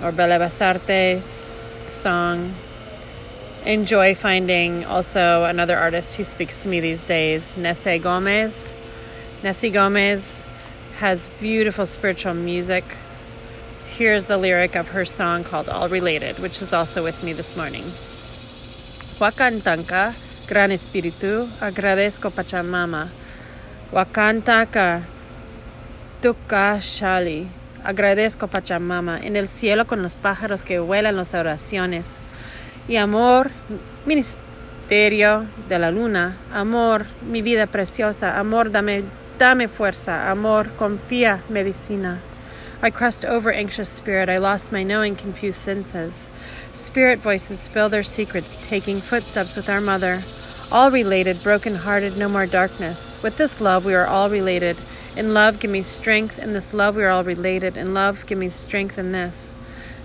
or 0.02 0.12
Belle 0.12 0.40
Basarte's 0.40 1.56
song. 1.86 2.54
Enjoy 3.66 4.16
finding 4.16 4.86
also 4.86 5.44
another 5.46 5.78
artist 5.78 6.16
who 6.16 6.24
speaks 6.24 6.64
to 6.64 6.68
me 6.68 6.80
these 6.80 7.04
days, 7.04 7.56
Nessi 7.56 8.02
Gomez. 8.02 8.74
Nessi 9.42 9.72
Gomez 9.72 10.44
has 11.00 11.28
beautiful 11.40 11.86
spiritual 11.86 12.34
music. 12.34 12.84
Here's 13.96 14.26
the 14.26 14.38
lyric 14.38 14.76
of 14.76 14.90
her 14.90 15.06
song 15.06 15.44
called 15.44 15.70
All 15.70 15.88
Related, 15.88 16.40
which 16.40 16.62
is 16.62 16.74
also 16.74 17.04
with 17.04 17.24
me 17.24 17.34
this 17.34 17.56
morning. 17.56 17.84
Wakantanka, 19.20 20.16
Gran 20.48 20.72
Espiritu, 20.72 21.48
agradezco 21.60 22.32
Pachamama. 22.32 23.10
Wakantaka, 23.94 25.02
Tuka 26.22 26.80
Shali, 26.82 27.48
agradezco 27.84 28.48
Pachamama. 28.48 29.20
En 29.20 29.36
el 29.36 29.48
cielo 29.48 29.86
con 29.86 30.02
los 30.02 30.16
pájaros 30.16 30.64
que 30.64 30.80
vuelan 30.80 31.16
las 31.16 31.34
oraciones. 31.34 32.08
Y 32.88 32.98
amor, 32.98 33.52
ministerio 34.06 35.46
de 35.70 35.80
la 35.80 35.92
luna. 35.92 36.36
Amor, 36.52 37.06
mi 37.22 37.42
vida 37.42 37.68
preciosa. 37.68 38.40
Amor, 38.40 38.72
dame 38.72 39.04
Dame 39.38 39.68
fuerza, 39.68 40.30
amor, 40.30 40.70
confía, 40.78 41.42
medicina. 41.50 42.20
I 42.84 42.92
crossed 42.92 43.26
over 43.26 43.52
anxious 43.52 43.90
spirit. 43.90 44.30
I 44.30 44.38
lost 44.38 44.72
my 44.72 44.84
knowing, 44.84 45.16
confused 45.16 45.60
senses. 45.60 46.30
Spirit 46.76 47.18
voices 47.18 47.60
spill 47.60 47.90
their 47.90 48.04
secrets, 48.04 48.60
taking 48.62 49.02
footsteps 49.02 49.56
with 49.56 49.70
our 49.70 49.82
mother. 49.82 50.20
All 50.72 50.90
related, 50.90 51.44
broken 51.44 51.76
hearted, 51.76 52.18
no 52.18 52.28
more 52.28 52.46
darkness. 52.48 53.22
With 53.22 53.38
this 53.38 53.62
love, 53.62 53.86
we 53.86 53.94
are 53.94 54.08
all 54.08 54.30
related. 54.30 54.78
In 55.16 55.34
love, 55.34 55.60
give 55.60 55.70
me 55.70 55.84
strength. 55.84 56.40
In 56.40 56.54
this 56.54 56.74
love, 56.74 56.96
we 56.96 57.04
are 57.04 57.10
all 57.10 57.24
related. 57.24 57.78
In 57.78 57.94
love, 57.94 58.26
give 58.26 58.38
me 58.40 58.50
strength 58.50 58.98
in 58.98 59.12
this. 59.12 59.54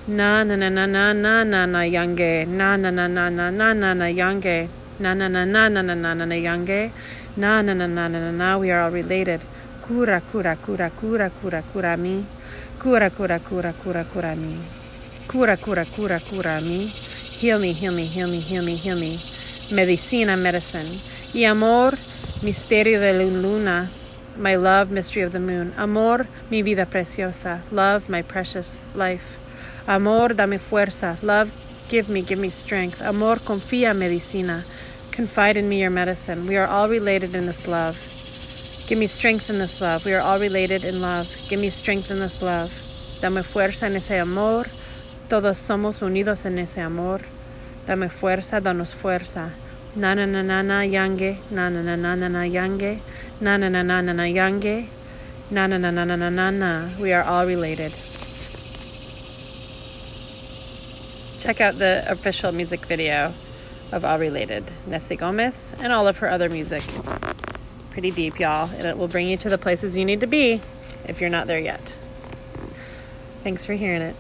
Na 0.06 0.42
na 0.44 0.56
na 0.56 0.68
na 0.68 0.86
na 0.86 1.12
na 1.12 1.44
na 1.44 1.64
na 1.66 1.80
yange. 1.80 2.46
Na 2.46 2.76
na 2.76 2.90
na 2.90 3.06
na 3.06 3.28
na 3.30 3.50
na 3.50 3.72
na 3.72 3.94
na 3.94 4.06
yange. 4.06 4.68
Na 5.00 5.14
na 5.14 5.28
na 5.28 5.44
na 5.44 5.68
na 5.68 5.82
na 5.82 5.94
na 5.94 6.14
na 6.14 6.24
na 6.24 6.34
yange. 6.34 6.90
Na 7.36 7.62
na 7.62 7.72
na 7.72 7.86
na 7.86 8.08
na 8.08 8.18
na 8.18 8.30
na. 8.30 8.58
We 8.58 8.70
are 8.70 8.82
all 8.82 8.90
related. 8.90 9.40
Cura 9.82 10.20
cura 10.20 10.56
cura 10.56 10.90
cura 10.90 11.30
cura 11.30 11.62
cura 11.72 11.96
mi. 11.96 12.24
Cura 12.78 13.10
cura 13.10 13.38
cura 13.38 13.72
cura 13.72 14.04
cura 14.04 14.34
mi. 14.36 14.56
Cura 15.28 15.56
cura 15.56 15.84
cura 15.86 16.20
cura 16.20 16.60
mi. 16.60 16.86
Heal 17.40 17.58
me, 17.58 17.72
heal 17.72 17.92
me, 17.92 18.04
heal 18.06 18.28
me, 18.28 18.40
heal 18.40 18.62
me, 18.64 18.76
heal 18.76 18.96
me. 18.98 19.16
Medicina, 19.70 20.36
medicine. 20.36 20.88
Y 21.34 21.44
amor, 21.44 21.92
misterio 22.42 23.00
de 23.00 23.12
la 23.12 23.24
luna. 23.24 23.90
My 24.38 24.56
love, 24.56 24.90
mystery 24.90 25.22
of 25.22 25.32
the 25.32 25.40
moon. 25.40 25.74
Amor, 25.76 26.26
mi 26.50 26.62
vida 26.62 26.86
preciosa. 26.86 27.60
Love, 27.70 28.08
my 28.08 28.22
precious 28.22 28.86
life. 28.94 29.36
Amor, 29.86 30.34
dame 30.34 30.58
fuerza. 30.58 31.18
Love, 31.22 31.50
give 31.90 32.08
me, 32.08 32.22
give 32.22 32.38
me 32.38 32.48
strength. 32.48 33.02
Amor, 33.02 33.36
confía, 33.36 33.94
medicina. 33.94 34.64
Confide 35.12 35.58
in 35.58 35.68
me 35.68 35.80
your 35.80 35.90
medicine. 35.90 36.46
We 36.46 36.56
are 36.56 36.66
all 36.66 36.88
related 36.88 37.34
in 37.34 37.44
this 37.44 37.68
love. 37.68 37.96
Give 38.88 38.98
me 38.98 39.06
strength 39.06 39.50
in 39.50 39.58
this 39.58 39.82
love. 39.82 40.06
We 40.06 40.14
are 40.14 40.22
all 40.22 40.38
related 40.38 40.84
in 40.84 41.02
love. 41.02 41.28
Give 41.50 41.60
me 41.60 41.68
strength 41.68 42.10
in 42.10 42.20
this 42.20 42.40
love. 42.40 42.70
Dame 43.20 43.42
fuerza 43.42 43.86
en 43.86 43.96
ese 43.96 44.18
amor. 44.18 44.64
Todos 45.28 45.58
somos 45.58 46.00
unidos 46.00 46.46
en 46.46 46.58
ese 46.58 46.80
amor. 46.80 47.20
Dame 47.88 48.10
fuerza, 48.10 48.60
danos 48.60 48.92
fuerza. 48.92 49.50
Na 49.96 50.12
na 50.12 50.26
na 50.26 50.42
na 50.42 50.60
na 50.60 50.82
yange, 50.84 51.38
na 51.50 51.70
na 51.70 51.80
na 51.80 51.96
na 51.96 52.14
na 52.14 52.28
na 52.28 52.44
yange, 52.44 52.98
na 53.40 53.56
na 53.56 53.70
na 53.70 53.82
na 53.82 54.02
na 54.02 54.12
na 54.12 54.24
yange, 54.24 54.86
na 55.50 55.66
na 55.66 55.78
na 55.78 55.90
na 55.90 56.04
na 56.04 56.16
na 56.16 56.28
na 56.28 56.50
na. 56.50 56.90
We 57.00 57.14
are 57.14 57.22
all 57.24 57.46
related. 57.46 57.90
Check 61.40 61.62
out 61.62 61.76
the 61.78 62.04
official 62.10 62.52
music 62.52 62.84
video 62.84 63.32
of 63.92 64.04
All 64.04 64.18
Related, 64.18 64.70
Nessi 64.86 65.16
Gomez, 65.16 65.74
and 65.80 65.90
all 65.90 66.06
of 66.06 66.18
her 66.18 66.30
other 66.30 66.50
music. 66.50 66.82
It's 66.86 67.88
pretty 67.88 68.10
deep, 68.10 68.38
y'all, 68.38 68.68
and 68.76 68.86
it 68.86 68.98
will 68.98 69.08
bring 69.08 69.28
you 69.28 69.38
to 69.38 69.48
the 69.48 69.56
places 69.56 69.96
you 69.96 70.04
need 70.04 70.20
to 70.20 70.26
be 70.26 70.60
if 71.06 71.22
you're 71.22 71.30
not 71.30 71.46
there 71.46 71.58
yet. 71.58 71.96
Thanks 73.42 73.64
for 73.64 73.72
hearing 73.72 74.02
it. 74.02 74.16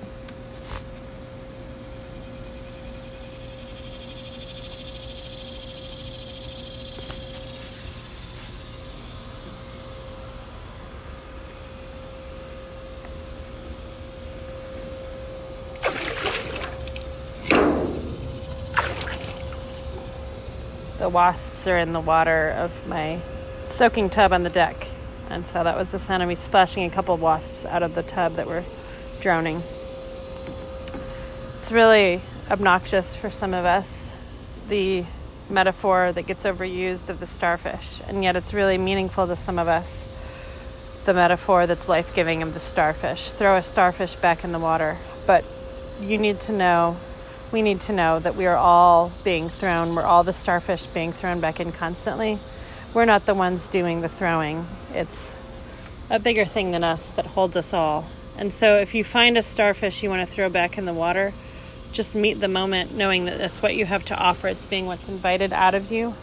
The 21.08 21.14
wasps 21.14 21.66
are 21.66 21.78
in 21.78 21.94
the 21.94 22.00
water 22.00 22.50
of 22.50 22.86
my 22.86 23.18
soaking 23.70 24.10
tub 24.10 24.30
on 24.30 24.42
the 24.42 24.50
deck. 24.50 24.88
And 25.30 25.46
so 25.46 25.64
that 25.64 25.74
was 25.74 25.88
the 25.88 25.98
sound 25.98 26.22
of 26.22 26.28
me 26.28 26.34
splashing 26.34 26.84
a 26.84 26.90
couple 26.90 27.14
of 27.14 27.22
wasps 27.22 27.64
out 27.64 27.82
of 27.82 27.94
the 27.94 28.02
tub 28.02 28.34
that 28.34 28.46
were 28.46 28.62
drowning. 29.22 29.62
It's 31.60 31.72
really 31.72 32.20
obnoxious 32.50 33.16
for 33.16 33.30
some 33.30 33.54
of 33.54 33.64
us, 33.64 33.88
the 34.68 35.06
metaphor 35.48 36.12
that 36.12 36.26
gets 36.26 36.42
overused 36.42 37.08
of 37.08 37.20
the 37.20 37.26
starfish, 37.26 38.02
and 38.06 38.22
yet 38.22 38.36
it's 38.36 38.52
really 38.52 38.76
meaningful 38.76 39.26
to 39.28 39.36
some 39.36 39.58
of 39.58 39.66
us. 39.66 40.04
The 41.06 41.14
metaphor 41.14 41.66
that's 41.66 41.88
life 41.88 42.14
giving 42.14 42.42
of 42.42 42.52
the 42.52 42.60
starfish. 42.60 43.30
Throw 43.30 43.56
a 43.56 43.62
starfish 43.62 44.14
back 44.16 44.44
in 44.44 44.52
the 44.52 44.58
water. 44.58 44.98
But 45.26 45.46
you 46.02 46.18
need 46.18 46.38
to 46.42 46.52
know, 46.52 46.98
we 47.52 47.62
need 47.62 47.80
to 47.82 47.92
know 47.92 48.18
that 48.18 48.34
we 48.34 48.46
are 48.46 48.56
all 48.56 49.10
being 49.24 49.48
thrown, 49.48 49.94
we're 49.94 50.02
all 50.02 50.24
the 50.24 50.32
starfish 50.32 50.86
being 50.86 51.12
thrown 51.12 51.40
back 51.40 51.60
in 51.60 51.72
constantly. 51.72 52.38
We're 52.94 53.04
not 53.04 53.26
the 53.26 53.34
ones 53.34 53.66
doing 53.68 54.00
the 54.00 54.08
throwing. 54.08 54.66
It's 54.92 55.36
a 56.10 56.18
bigger 56.18 56.44
thing 56.44 56.70
than 56.70 56.84
us 56.84 57.12
that 57.12 57.26
holds 57.26 57.56
us 57.56 57.72
all. 57.72 58.06
And 58.38 58.52
so 58.52 58.76
if 58.76 58.94
you 58.94 59.04
find 59.04 59.36
a 59.36 59.42
starfish 59.42 60.02
you 60.02 60.10
want 60.10 60.26
to 60.26 60.34
throw 60.34 60.48
back 60.48 60.78
in 60.78 60.84
the 60.84 60.94
water, 60.94 61.32
just 61.92 62.14
meet 62.14 62.34
the 62.34 62.48
moment 62.48 62.94
knowing 62.94 63.24
that 63.24 63.38
that's 63.38 63.62
what 63.62 63.74
you 63.74 63.84
have 63.84 64.04
to 64.06 64.16
offer. 64.16 64.48
It's 64.48 64.64
being 64.64 64.86
what's 64.86 65.08
invited 65.08 65.52
out 65.52 65.74
of 65.74 65.90
you. 65.90 66.14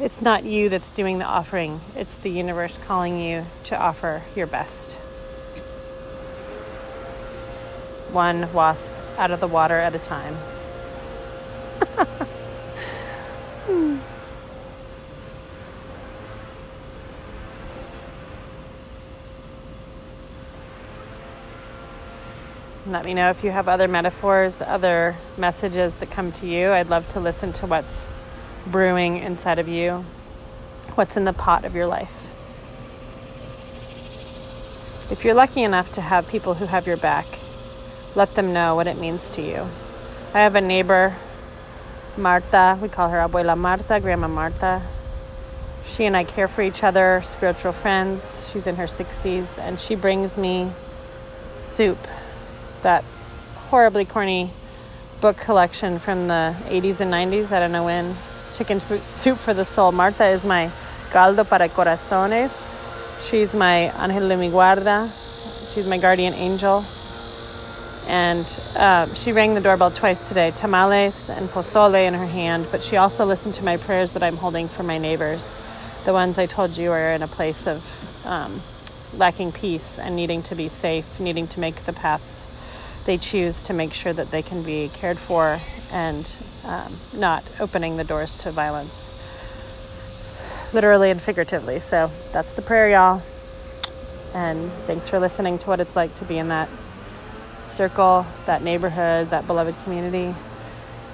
It's 0.00 0.20
not 0.20 0.44
you 0.44 0.68
that's 0.68 0.90
doing 0.90 1.18
the 1.18 1.24
offering, 1.24 1.80
it's 1.94 2.16
the 2.16 2.30
universe 2.30 2.76
calling 2.84 3.20
you 3.20 3.46
to 3.64 3.80
offer 3.80 4.22
your 4.34 4.48
best. 4.48 4.96
One 8.14 8.50
wasp 8.52 8.92
out 9.18 9.32
of 9.32 9.40
the 9.40 9.48
water 9.48 9.74
at 9.74 9.92
a 9.92 9.98
time. 9.98 10.36
Let 22.86 23.04
me 23.04 23.14
know 23.14 23.30
if 23.30 23.42
you 23.42 23.50
have 23.50 23.66
other 23.66 23.88
metaphors, 23.88 24.62
other 24.62 25.16
messages 25.36 25.96
that 25.96 26.12
come 26.12 26.30
to 26.32 26.46
you. 26.46 26.70
I'd 26.70 26.90
love 26.90 27.08
to 27.08 27.20
listen 27.20 27.52
to 27.54 27.66
what's 27.66 28.14
brewing 28.68 29.16
inside 29.16 29.58
of 29.58 29.66
you, 29.66 30.04
what's 30.94 31.16
in 31.16 31.24
the 31.24 31.32
pot 31.32 31.64
of 31.64 31.74
your 31.74 31.88
life. 31.88 32.28
If 35.10 35.24
you're 35.24 35.34
lucky 35.34 35.64
enough 35.64 35.94
to 35.94 36.00
have 36.00 36.28
people 36.28 36.54
who 36.54 36.66
have 36.66 36.86
your 36.86 36.96
back, 36.96 37.26
let 38.14 38.34
them 38.34 38.52
know 38.52 38.74
what 38.74 38.86
it 38.86 38.98
means 38.98 39.30
to 39.30 39.42
you. 39.42 39.66
I 40.32 40.40
have 40.40 40.54
a 40.54 40.60
neighbor, 40.60 41.14
Marta. 42.16 42.78
We 42.80 42.88
call 42.88 43.08
her 43.08 43.18
Abuela 43.18 43.56
Marta, 43.56 44.00
Grandma 44.00 44.28
Marta. 44.28 44.82
She 45.88 46.04
and 46.04 46.16
I 46.16 46.24
care 46.24 46.48
for 46.48 46.62
each 46.62 46.82
other, 46.82 47.22
spiritual 47.24 47.72
friends. 47.72 48.50
She's 48.50 48.66
in 48.66 48.76
her 48.76 48.86
60s, 48.86 49.58
and 49.58 49.78
she 49.78 49.94
brings 49.94 50.36
me 50.36 50.70
soup 51.58 51.98
that 52.82 53.04
horribly 53.70 54.04
corny 54.04 54.50
book 55.20 55.36
collection 55.36 55.98
from 55.98 56.28
the 56.28 56.54
80s 56.66 57.00
and 57.00 57.12
90s. 57.12 57.52
I 57.52 57.60
don't 57.60 57.72
know 57.72 57.84
when. 57.84 58.14
Chicken 58.56 58.80
soup 58.80 59.38
for 59.38 59.54
the 59.54 59.64
soul. 59.64 59.90
Marta 59.92 60.26
is 60.26 60.44
my 60.44 60.70
caldo 61.10 61.44
para 61.44 61.68
corazones. 61.68 62.52
She's 63.28 63.54
my 63.54 63.90
angel 64.02 64.28
de 64.28 64.36
mi 64.36 64.50
guarda. 64.50 65.10
She's 65.74 65.88
my 65.88 65.98
guardian 65.98 66.34
angel. 66.34 66.84
And 68.08 68.44
uh, 68.76 69.06
she 69.06 69.32
rang 69.32 69.54
the 69.54 69.60
doorbell 69.60 69.90
twice 69.90 70.28
today, 70.28 70.50
tamales 70.50 71.30
and 71.30 71.48
pozole 71.48 72.06
in 72.06 72.14
her 72.14 72.26
hand, 72.26 72.66
but 72.70 72.82
she 72.82 72.96
also 72.96 73.24
listened 73.24 73.54
to 73.56 73.64
my 73.64 73.76
prayers 73.76 74.12
that 74.12 74.22
I'm 74.22 74.36
holding 74.36 74.68
for 74.68 74.82
my 74.82 74.98
neighbors, 74.98 75.56
the 76.04 76.12
ones 76.12 76.38
I 76.38 76.46
told 76.46 76.76
you 76.76 76.92
are 76.92 77.12
in 77.12 77.22
a 77.22 77.28
place 77.28 77.66
of 77.66 78.26
um, 78.26 78.60
lacking 79.18 79.52
peace 79.52 79.98
and 79.98 80.14
needing 80.14 80.42
to 80.44 80.54
be 80.54 80.68
safe, 80.68 81.18
needing 81.18 81.46
to 81.48 81.60
make 81.60 81.76
the 81.76 81.92
paths 81.92 82.50
they 83.04 83.18
choose 83.18 83.62
to 83.64 83.74
make 83.74 83.92
sure 83.92 84.12
that 84.12 84.30
they 84.30 84.42
can 84.42 84.62
be 84.62 84.90
cared 84.94 85.18
for 85.18 85.60
and 85.92 86.38
um, 86.64 86.92
not 87.14 87.44
opening 87.60 87.96
the 87.96 88.04
doors 88.04 88.38
to 88.38 88.50
violence, 88.50 89.10
literally 90.72 91.10
and 91.10 91.20
figuratively. 91.20 91.80
So 91.80 92.10
that's 92.32 92.54
the 92.54 92.62
prayer, 92.62 92.90
y'all. 92.90 93.22
And 94.34 94.70
thanks 94.86 95.08
for 95.08 95.20
listening 95.20 95.58
to 95.58 95.66
what 95.66 95.80
it's 95.80 95.94
like 95.94 96.14
to 96.16 96.24
be 96.24 96.38
in 96.38 96.48
that 96.48 96.68
circle, 97.74 98.26
that 98.46 98.62
neighborhood, 98.62 99.30
that 99.30 99.46
beloved 99.46 99.74
community. 99.84 100.34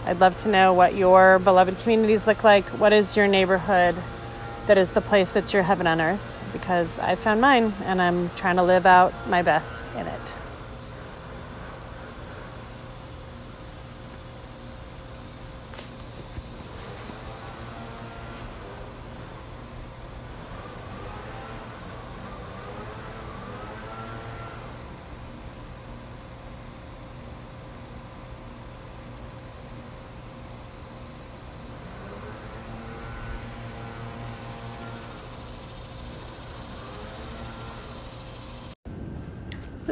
I'd 0.06 0.20
love 0.20 0.36
to 0.38 0.48
know 0.48 0.72
what 0.72 0.94
your 0.94 1.38
beloved 1.38 1.78
communities 1.80 2.26
look 2.26 2.44
like. 2.44 2.64
What 2.78 2.92
is 2.92 3.16
your 3.16 3.26
neighborhood 3.26 3.94
that 4.66 4.78
is 4.78 4.92
the 4.92 5.00
place 5.00 5.32
that's 5.32 5.52
your 5.52 5.62
heaven 5.62 5.86
on 5.86 6.00
earth? 6.00 6.48
Because 6.52 6.98
I 6.98 7.14
found 7.14 7.40
mine 7.40 7.72
and 7.84 8.00
I'm 8.00 8.30
trying 8.30 8.56
to 8.56 8.62
live 8.62 8.86
out 8.86 9.12
my 9.28 9.42
best 9.42 9.82
in 9.96 10.06
it. 10.06 10.34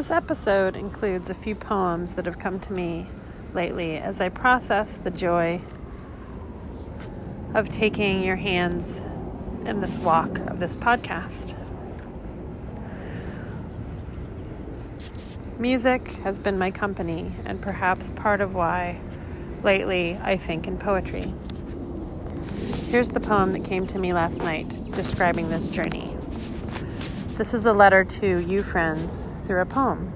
This 0.09 0.16
episode 0.16 0.75
includes 0.75 1.29
a 1.29 1.35
few 1.35 1.55
poems 1.55 2.14
that 2.14 2.25
have 2.25 2.38
come 2.38 2.59
to 2.61 2.73
me 2.73 3.07
lately 3.53 3.99
as 3.99 4.23
I 4.23 4.31
process 4.31 4.97
the 4.97 5.11
joy 5.11 5.61
of 7.53 7.68
taking 7.68 8.23
your 8.23 8.37
hands 8.37 9.03
in 9.66 9.83
this 9.83 9.99
walk 9.99 10.38
of 10.47 10.61
this 10.61 10.77
podcast. 10.77 11.55
Music 15.59 16.09
has 16.23 16.38
been 16.38 16.59
my 16.59 16.71
company, 16.71 17.35
and 17.44 17.61
perhaps 17.61 18.11
part 18.16 18.40
of 18.40 18.55
why 18.55 18.99
lately 19.62 20.18
I 20.23 20.38
think 20.38 20.66
in 20.66 20.79
poetry. 20.79 21.35
Here's 22.87 23.11
the 23.11 23.21
poem 23.21 23.53
that 23.53 23.64
came 23.64 23.87
to 23.88 23.99
me 23.99 24.14
last 24.14 24.38
night 24.38 24.71
describing 24.92 25.51
this 25.51 25.66
journey. 25.66 26.16
This 27.37 27.53
is 27.53 27.66
a 27.66 27.75
letter 27.75 28.07
to 28.07 28.38
you, 28.38 28.62
friends, 28.62 29.28
through 29.48 29.62
a 29.62 29.66
poem. 29.66 30.12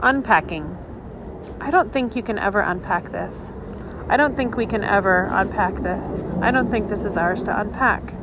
Unpacking. 0.00 0.78
I 1.60 1.72
don't 1.72 1.92
think 1.92 2.14
you 2.14 2.22
can 2.22 2.38
ever 2.38 2.60
unpack 2.60 3.10
this. 3.10 3.52
I 4.08 4.16
don't 4.16 4.36
think 4.36 4.56
we 4.56 4.66
can 4.66 4.84
ever 4.84 5.28
unpack 5.32 5.74
this. 5.76 6.24
I 6.40 6.52
don't 6.52 6.70
think 6.70 6.88
this 6.88 7.04
is 7.04 7.16
ours 7.16 7.42
to 7.42 7.60
unpack. 7.60 8.14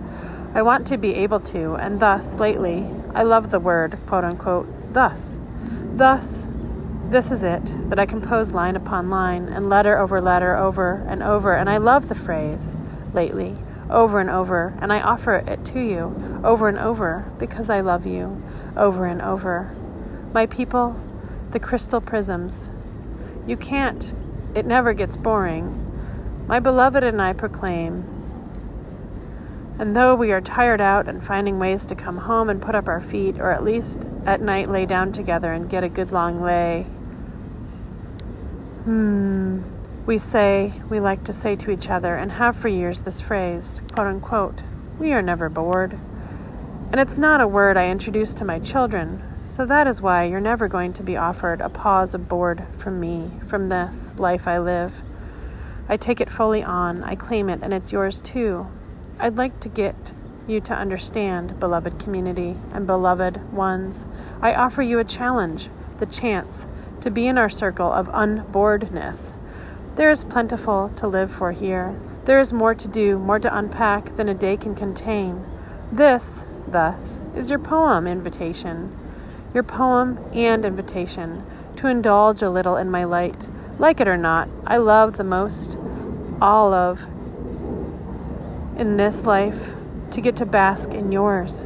I 0.56 0.62
want 0.62 0.88
to 0.88 0.98
be 0.98 1.14
able 1.16 1.42
to, 1.42 1.76
and 1.76 2.00
thus, 2.00 2.40
lately, 2.40 2.90
I 3.14 3.24
love 3.24 3.52
the 3.52 3.60
word, 3.60 3.98
quote 4.08 4.24
unquote, 4.24 4.68
thus. 4.94 5.38
Thus, 5.94 6.48
this 7.10 7.32
is 7.32 7.44
it, 7.44 7.90
that 7.90 8.00
I 8.00 8.06
compose 8.06 8.54
line 8.54 8.78
upon 8.78 9.10
line 9.10 9.50
and 9.50 9.70
letter 9.70 9.98
over 9.98 10.22
letter 10.22 10.56
over 10.56 11.04
and 11.08 11.22
over, 11.22 11.56
and 11.56 11.70
I 11.70 11.78
love 11.78 12.08
the 12.08 12.16
phrase, 12.16 12.78
lately 13.14 13.58
over 13.90 14.20
and 14.20 14.30
over, 14.30 14.76
and 14.82 14.94
I 14.94 15.02
offer 15.02 15.36
it 15.36 15.66
to 15.66 15.80
you 15.80 16.42
over 16.44 16.68
and 16.68 16.78
over 16.78 17.26
because 17.40 17.70
I 17.70 17.82
love 17.82 18.06
you 18.06 18.42
over 18.78 19.06
and 19.06 19.22
over. 19.22 19.76
My 20.34 20.46
people, 20.46 20.96
the 21.52 21.60
crystal 21.60 22.02
prisms. 22.02 22.70
You 23.48 23.58
can't, 23.58 24.14
it 24.54 24.66
never 24.66 24.94
gets 24.94 25.18
boring. 25.18 25.86
My 26.48 26.60
beloved 26.60 27.04
and 27.04 27.22
I 27.22 27.34
proclaim. 27.34 28.06
And 29.80 29.96
though 29.96 30.14
we 30.14 30.32
are 30.32 30.42
tired 30.42 30.82
out 30.82 31.08
and 31.08 31.24
finding 31.24 31.58
ways 31.58 31.86
to 31.88 31.96
come 31.96 32.18
home 32.18 32.50
and 32.50 32.62
put 32.62 32.76
up 32.76 32.88
our 32.88 33.02
feet, 33.02 33.40
or 33.40 33.52
at 33.52 33.64
least 33.64 34.06
at 34.26 34.42
night 34.42 34.70
lay 34.70 34.86
down 34.86 35.14
together 35.14 35.54
and 35.54 35.70
get 35.70 35.84
a 35.84 35.90
good 35.90 36.12
long 36.12 36.42
lay, 36.42 36.84
hmm 38.84 39.79
we 40.10 40.18
say, 40.18 40.74
we 40.90 41.00
like 41.00 41.24
to 41.24 41.32
say 41.32 41.56
to 41.56 41.70
each 41.70 41.88
other, 41.88 42.16
and 42.16 42.32
have 42.32 42.56
for 42.56 42.68
years 42.68 43.02
this 43.02 43.22
phrase, 43.22 43.80
quote 43.94 44.08
unquote, 44.08 44.64
we 44.98 45.14
are 45.14 45.22
never 45.22 45.50
bored. 45.50 45.94
And 46.92 47.00
it's 47.00 47.20
not 47.20 47.42
a 47.42 47.48
word 47.48 47.78
I 47.78 47.90
introduce 47.90 48.34
to 48.34 48.44
my 48.44 48.58
children, 48.58 49.22
so 49.46 49.68
that 49.68 49.86
is 49.86 50.02
why 50.02 50.24
you're 50.24 50.40
never 50.40 50.68
going 50.68 50.94
to 50.94 51.04
be 51.04 51.16
offered 51.16 51.62
a 51.62 51.70
pause 51.70 52.16
of 52.16 52.28
bored 52.28 52.66
from 52.74 53.00
me, 53.00 53.30
from 53.46 53.70
this 53.70 54.16
life 54.18 54.48
I 54.48 54.58
live. 54.58 55.00
I 55.88 55.96
take 55.96 56.22
it 56.22 56.32
fully 56.32 56.64
on, 56.64 57.04
I 57.04 57.14
claim 57.14 57.48
it, 57.48 57.60
and 57.62 57.72
it's 57.72 57.92
yours 57.92 58.20
too. 58.20 58.66
I'd 59.20 59.38
like 59.38 59.60
to 59.60 59.70
get 59.70 59.96
you 60.48 60.60
to 60.62 60.74
understand, 60.74 61.60
beloved 61.60 62.00
community 62.00 62.58
and 62.74 62.88
beloved 62.88 63.54
ones. 63.54 64.08
I 64.42 64.56
offer 64.56 64.82
you 64.82 64.98
a 64.98 65.04
challenge, 65.04 65.70
the 66.00 66.08
chance 66.08 66.68
to 67.02 67.12
be 67.12 67.28
in 67.28 67.38
our 67.38 67.50
circle 67.50 67.94
of 67.94 68.10
unboredness 68.10 69.36
There 70.00 70.10
is 70.10 70.24
plentiful 70.24 70.88
to 70.96 71.10
live 71.10 71.30
for 71.30 71.52
here. 71.52 71.94
There 72.24 72.40
is 72.40 72.54
more 72.54 72.74
to 72.74 72.88
do, 72.88 73.20
more 73.20 73.38
to 73.38 73.54
unpack 73.54 74.16
than 74.16 74.30
a 74.30 74.34
day 74.34 74.56
can 74.56 74.74
contain. 74.74 75.44
This, 75.92 76.46
thus, 76.70 77.20
is 77.36 77.50
your 77.50 77.60
poem 77.60 78.08
invitation. 78.08 78.98
Your 79.54 79.64
poem 79.64 80.18
and 80.32 80.64
invitation 80.64 81.46
to 81.76 81.88
indulge 81.88 82.42
a 82.42 82.50
little 82.50 82.78
in 82.78 82.90
my 82.90 83.04
light. 83.04 83.50
Like 83.78 84.00
it 84.00 84.08
or 84.08 84.16
not, 84.16 84.48
I 84.66 84.78
love 84.78 85.18
the 85.18 85.26
most 85.26 85.78
all 86.42 86.74
of 86.74 87.04
in 88.78 88.96
this 88.96 89.26
life 89.26 89.74
to 90.12 90.22
get 90.22 90.38
to 90.38 90.46
bask 90.46 90.92
in 90.92 91.12
yours, 91.12 91.66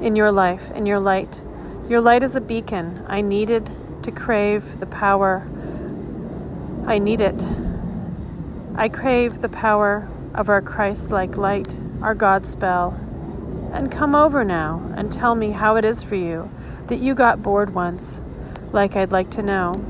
in 0.00 0.16
your 0.16 0.32
life, 0.32 0.72
in 0.72 0.86
your 0.86 0.98
light. 0.98 1.40
Your 1.88 2.00
light 2.00 2.24
is 2.24 2.34
a 2.34 2.40
beacon. 2.40 3.04
I 3.06 3.20
needed 3.20 3.70
to 4.02 4.10
crave 4.10 4.80
the 4.80 4.86
power. 4.86 5.46
I 6.88 6.98
need 6.98 7.20
it. 7.20 7.44
I 8.74 8.88
crave 8.88 9.42
the 9.42 9.50
power 9.50 10.08
of 10.34 10.48
our 10.48 10.62
Christ 10.62 11.10
like 11.10 11.36
light, 11.36 11.76
our 12.00 12.14
God 12.14 12.46
spell. 12.46 12.98
And 13.74 13.92
come 13.92 14.14
over 14.14 14.42
now 14.42 14.90
and 14.96 15.12
tell 15.12 15.34
me 15.34 15.50
how 15.50 15.76
it 15.76 15.84
is 15.84 16.02
for 16.02 16.14
you 16.14 16.50
that 16.86 16.96
you 16.96 17.14
got 17.14 17.42
bored 17.42 17.74
once, 17.74 18.22
like 18.72 18.96
I'd 18.96 19.12
like 19.12 19.28
to 19.32 19.42
know. 19.42 19.84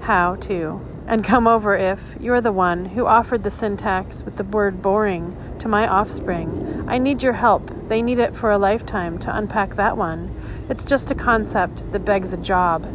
How, 0.00 0.36
too. 0.36 0.87
And 1.08 1.24
come 1.24 1.46
over 1.46 1.74
if 1.74 2.16
you're 2.20 2.42
the 2.42 2.52
one 2.52 2.84
who 2.84 3.06
offered 3.06 3.42
the 3.42 3.50
syntax 3.50 4.22
with 4.22 4.36
the 4.36 4.44
word 4.44 4.82
boring 4.82 5.34
to 5.58 5.66
my 5.66 5.88
offspring. 5.88 6.84
I 6.86 6.98
need 6.98 7.22
your 7.22 7.32
help. 7.32 7.72
They 7.88 8.02
need 8.02 8.18
it 8.18 8.36
for 8.36 8.50
a 8.50 8.58
lifetime 8.58 9.18
to 9.20 9.34
unpack 9.34 9.76
that 9.76 9.96
one. 9.96 10.30
It's 10.68 10.84
just 10.84 11.10
a 11.10 11.14
concept 11.14 11.90
that 11.92 12.04
begs 12.04 12.34
a 12.34 12.36
job. 12.36 12.86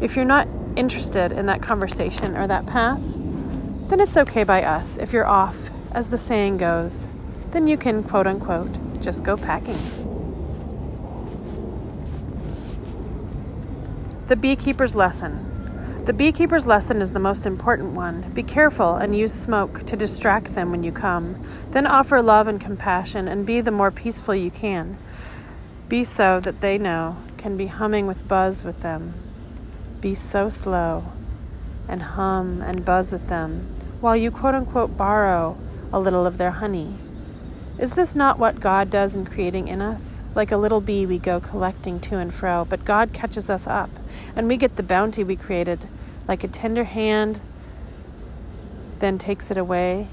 If 0.00 0.16
you're 0.16 0.24
not 0.24 0.48
interested 0.74 1.30
in 1.30 1.46
that 1.46 1.62
conversation 1.62 2.36
or 2.36 2.48
that 2.48 2.66
path, 2.66 3.00
then 3.88 4.00
it's 4.00 4.16
okay 4.16 4.42
by 4.42 4.64
us. 4.64 4.98
If 4.98 5.12
you're 5.12 5.28
off, 5.28 5.70
as 5.92 6.08
the 6.08 6.18
saying 6.18 6.56
goes, 6.56 7.06
then 7.52 7.68
you 7.68 7.76
can 7.76 8.02
quote 8.02 8.26
unquote 8.26 9.00
just 9.00 9.22
go 9.22 9.36
packing. 9.36 9.78
The 14.26 14.34
beekeeper's 14.34 14.96
lesson. 14.96 15.49
The 16.10 16.16
beekeeper's 16.16 16.66
lesson 16.66 17.00
is 17.00 17.12
the 17.12 17.20
most 17.20 17.46
important 17.46 17.92
one. 17.92 18.32
Be 18.34 18.42
careful 18.42 18.96
and 18.96 19.16
use 19.16 19.32
smoke 19.32 19.86
to 19.86 19.96
distract 19.96 20.56
them 20.56 20.72
when 20.72 20.82
you 20.82 20.90
come. 20.90 21.40
Then 21.70 21.86
offer 21.86 22.20
love 22.20 22.48
and 22.48 22.60
compassion 22.60 23.28
and 23.28 23.46
be 23.46 23.60
the 23.60 23.70
more 23.70 23.92
peaceful 23.92 24.34
you 24.34 24.50
can. 24.50 24.98
Be 25.88 26.02
so 26.02 26.40
that 26.40 26.62
they 26.62 26.78
know, 26.78 27.16
can 27.38 27.56
be 27.56 27.68
humming 27.68 28.08
with 28.08 28.26
buzz 28.26 28.64
with 28.64 28.80
them. 28.80 29.14
Be 30.00 30.16
so 30.16 30.48
slow 30.48 31.04
and 31.86 32.02
hum 32.02 32.60
and 32.60 32.84
buzz 32.84 33.12
with 33.12 33.28
them 33.28 33.68
while 34.00 34.16
you 34.16 34.32
quote 34.32 34.56
unquote 34.56 34.96
borrow 34.96 35.56
a 35.92 36.00
little 36.00 36.26
of 36.26 36.38
their 36.38 36.50
honey. 36.50 36.92
Is 37.78 37.92
this 37.92 38.16
not 38.16 38.36
what 38.36 38.58
God 38.58 38.90
does 38.90 39.14
in 39.14 39.24
creating 39.24 39.68
in 39.68 39.80
us? 39.80 40.24
Like 40.34 40.50
a 40.50 40.56
little 40.56 40.80
bee, 40.80 41.06
we 41.06 41.18
go 41.18 41.38
collecting 41.38 42.00
to 42.00 42.18
and 42.18 42.34
fro, 42.34 42.64
but 42.64 42.84
God 42.84 43.12
catches 43.12 43.48
us 43.48 43.68
up, 43.68 43.90
and 44.34 44.48
we 44.48 44.56
get 44.56 44.74
the 44.74 44.82
bounty 44.82 45.22
we 45.22 45.36
created, 45.36 45.86
like 46.30 46.44
a 46.44 46.48
tender 46.48 46.84
hand 46.84 47.40
then 49.00 49.18
takes 49.18 49.50
it 49.50 49.56
away, 49.56 50.06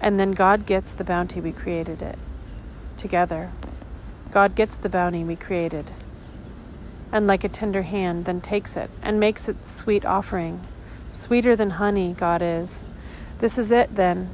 and 0.00 0.18
then 0.18 0.32
God 0.32 0.64
gets 0.64 0.92
the 0.92 1.04
bounty 1.04 1.42
we 1.42 1.52
created 1.52 2.00
it 2.00 2.18
together. 2.96 3.52
God 4.32 4.54
gets 4.54 4.74
the 4.76 4.88
bounty 4.88 5.24
we 5.24 5.36
created, 5.36 5.84
and 7.12 7.26
like 7.26 7.44
a 7.44 7.50
tender 7.50 7.82
hand 7.82 8.24
then 8.24 8.40
takes 8.40 8.78
it 8.78 8.88
and 9.02 9.20
makes 9.20 9.46
it 9.46 9.68
sweet 9.68 10.06
offering. 10.06 10.58
Sweeter 11.10 11.54
than 11.54 11.68
honey, 11.68 12.14
God 12.18 12.40
is. 12.40 12.82
This 13.40 13.58
is 13.58 13.70
it 13.70 13.94
then. 13.94 14.30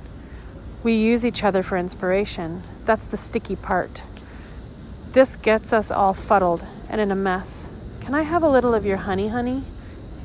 We 0.85 0.95
use 0.95 1.27
each 1.27 1.43
other 1.43 1.65
for 1.65 1.77
inspiration. 1.77 2.63
That's 2.85 3.07
the 3.07 3.17
sticky 3.17 3.57
part. 3.57 4.05
This 5.11 5.35
gets 5.35 5.73
us 5.73 5.91
all 5.91 6.15
fuddled 6.15 6.65
and 6.89 7.01
in 7.01 7.11
a 7.11 7.17
mess. 7.17 7.69
Can 8.03 8.15
I 8.15 8.23
have 8.23 8.45
a 8.45 8.49
little 8.49 8.73
of 8.73 8.87
your 8.87 8.99
honey, 8.99 9.27
honey? 9.27 9.65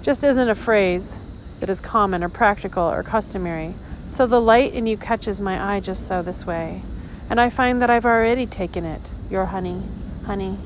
Just 0.07 0.23
isn't 0.23 0.49
a 0.49 0.55
phrase 0.55 1.19
that 1.59 1.69
is 1.69 1.81
common 1.81 2.23
or 2.23 2.29
practical 2.29 2.85
or 2.85 3.03
customary. 3.03 3.73
So 4.07 4.25
the 4.25 4.39
light 4.39 4.73
in 4.73 4.87
you 4.87 4.95
catches 4.95 5.41
my 5.41 5.75
eye 5.75 5.81
just 5.81 6.07
so 6.07 6.21
this 6.21 6.45
way. 6.45 6.81
And 7.29 7.41
I 7.41 7.49
find 7.49 7.81
that 7.81 7.89
I've 7.89 8.05
already 8.05 8.45
taken 8.45 8.85
it, 8.85 9.01
your 9.29 9.43
honey, 9.43 9.81
honey, 10.25 10.57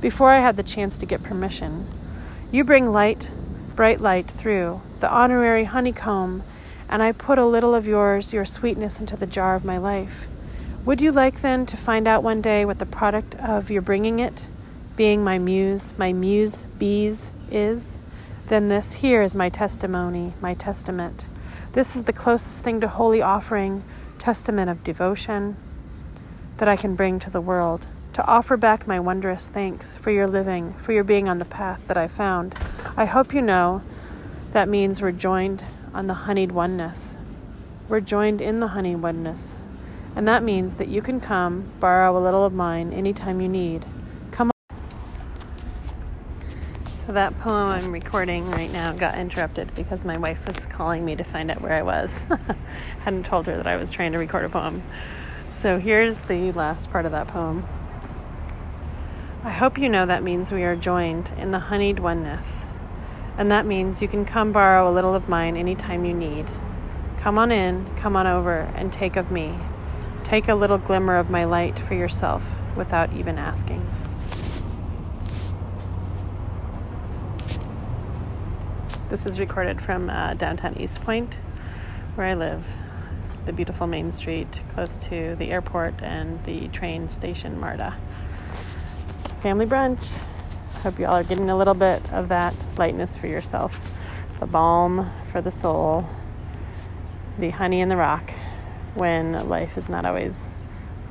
before 0.00 0.32
I 0.32 0.40
had 0.40 0.56
the 0.56 0.64
chance 0.64 0.98
to 0.98 1.06
get 1.06 1.22
permission. 1.22 1.86
You 2.50 2.64
bring 2.64 2.90
light, 2.90 3.30
bright 3.76 4.00
light 4.00 4.28
through, 4.28 4.80
the 4.98 5.08
honorary 5.08 5.62
honeycomb, 5.62 6.42
and 6.88 7.00
I 7.00 7.12
put 7.12 7.38
a 7.38 7.46
little 7.46 7.76
of 7.76 7.86
yours, 7.86 8.32
your 8.32 8.44
sweetness, 8.44 8.98
into 8.98 9.16
the 9.16 9.26
jar 9.26 9.54
of 9.54 9.64
my 9.64 9.78
life. 9.78 10.26
Would 10.86 11.00
you 11.00 11.12
like 11.12 11.40
then 11.40 11.66
to 11.66 11.76
find 11.76 12.08
out 12.08 12.24
one 12.24 12.42
day 12.42 12.64
what 12.64 12.80
the 12.80 12.84
product 12.84 13.36
of 13.36 13.70
your 13.70 13.82
bringing 13.82 14.18
it, 14.18 14.44
being 14.96 15.22
my 15.22 15.38
muse, 15.38 15.94
my 15.96 16.12
muse 16.12 16.66
bees, 16.80 17.30
is? 17.52 17.98
Then 18.48 18.68
this 18.68 18.92
here 18.92 19.22
is 19.22 19.34
my 19.34 19.48
testimony, 19.50 20.32
my 20.40 20.54
testament. 20.54 21.24
This 21.72 21.96
is 21.96 22.04
the 22.04 22.12
closest 22.12 22.64
thing 22.64 22.80
to 22.80 22.88
holy 22.88 23.22
offering, 23.22 23.84
testament 24.18 24.70
of 24.70 24.82
devotion 24.82 25.56
that 26.56 26.68
I 26.68 26.76
can 26.76 26.94
bring 26.94 27.18
to 27.20 27.30
the 27.30 27.40
world. 27.40 27.86
To 28.14 28.26
offer 28.26 28.56
back 28.56 28.86
my 28.86 28.98
wondrous 28.98 29.48
thanks 29.48 29.94
for 29.94 30.10
your 30.10 30.26
living, 30.26 30.72
for 30.74 30.92
your 30.92 31.04
being 31.04 31.28
on 31.28 31.38
the 31.38 31.44
path 31.44 31.86
that 31.88 31.96
I 31.96 32.08
found. 32.08 32.54
I 32.96 33.04
hope 33.04 33.32
you 33.32 33.42
know 33.42 33.82
that 34.52 34.68
means 34.68 35.00
we're 35.00 35.12
joined 35.12 35.64
on 35.94 36.06
the 36.06 36.14
honeyed 36.14 36.52
oneness. 36.52 37.16
We're 37.88 38.00
joined 38.00 38.40
in 38.40 38.60
the 38.60 38.68
honeyed 38.68 39.02
oneness. 39.02 39.56
And 40.16 40.26
that 40.26 40.42
means 40.42 40.74
that 40.76 40.88
you 40.88 41.00
can 41.00 41.20
come, 41.20 41.70
borrow 41.80 42.16
a 42.16 42.18
little 42.18 42.44
of 42.44 42.52
mine 42.52 42.92
anytime 42.92 43.40
you 43.40 43.48
need. 43.48 43.84
Come 44.32 44.50
on. 44.70 44.76
So, 46.96 46.97
that 47.12 47.38
poem 47.38 47.68
I'm 47.68 47.92
recording 47.92 48.50
right 48.50 48.70
now 48.70 48.92
got 48.92 49.16
interrupted 49.16 49.74
because 49.74 50.04
my 50.04 50.18
wife 50.18 50.46
was 50.46 50.66
calling 50.66 51.04
me 51.04 51.16
to 51.16 51.24
find 51.24 51.50
out 51.50 51.60
where 51.60 51.72
I 51.72 51.82
was. 51.82 52.26
Hadn't 53.04 53.24
told 53.24 53.46
her 53.46 53.56
that 53.56 53.66
I 53.66 53.76
was 53.76 53.90
trying 53.90 54.12
to 54.12 54.18
record 54.18 54.44
a 54.44 54.48
poem. 54.48 54.82
So, 55.62 55.78
here's 55.78 56.18
the 56.18 56.52
last 56.52 56.90
part 56.90 57.06
of 57.06 57.12
that 57.12 57.28
poem. 57.28 57.66
I 59.44 59.50
hope 59.50 59.78
you 59.78 59.88
know 59.88 60.04
that 60.06 60.22
means 60.22 60.52
we 60.52 60.64
are 60.64 60.76
joined 60.76 61.32
in 61.38 61.50
the 61.50 61.58
honeyed 61.58 61.98
oneness. 61.98 62.66
And 63.38 63.50
that 63.52 63.66
means 63.66 64.02
you 64.02 64.08
can 64.08 64.24
come 64.24 64.52
borrow 64.52 64.90
a 64.90 64.92
little 64.92 65.14
of 65.14 65.28
mine 65.28 65.56
anytime 65.56 66.04
you 66.04 66.12
need. 66.12 66.50
Come 67.18 67.38
on 67.38 67.52
in, 67.52 67.88
come 67.96 68.16
on 68.16 68.26
over, 68.26 68.60
and 68.74 68.92
take 68.92 69.16
of 69.16 69.30
me. 69.30 69.56
Take 70.24 70.48
a 70.48 70.54
little 70.54 70.78
glimmer 70.78 71.16
of 71.16 71.30
my 71.30 71.44
light 71.44 71.78
for 71.78 71.94
yourself 71.94 72.44
without 72.76 73.12
even 73.14 73.38
asking. 73.38 73.88
This 79.08 79.24
is 79.24 79.40
recorded 79.40 79.80
from 79.80 80.10
uh, 80.10 80.34
downtown 80.34 80.76
East 80.78 81.00
Point, 81.00 81.36
where 82.14 82.26
I 82.26 82.34
live. 82.34 82.62
The 83.46 83.54
beautiful 83.54 83.86
main 83.86 84.12
street 84.12 84.60
close 84.74 84.98
to 85.06 85.34
the 85.36 85.50
airport 85.50 86.02
and 86.02 86.44
the 86.44 86.68
train 86.68 87.08
station, 87.08 87.58
MARTA. 87.58 87.96
Family 89.40 89.64
brunch. 89.64 90.18
Hope 90.82 90.98
you 90.98 91.06
all 91.06 91.14
are 91.14 91.24
getting 91.24 91.48
a 91.48 91.56
little 91.56 91.72
bit 91.72 92.02
of 92.12 92.28
that 92.28 92.54
lightness 92.76 93.16
for 93.16 93.28
yourself. 93.28 93.74
The 94.40 94.46
balm 94.46 95.10
for 95.32 95.40
the 95.40 95.50
soul, 95.50 96.06
the 97.38 97.48
honey 97.48 97.80
in 97.80 97.88
the 97.88 97.96
rock 97.96 98.30
when 98.94 99.48
life 99.48 99.78
is 99.78 99.88
not 99.88 100.04
always 100.04 100.54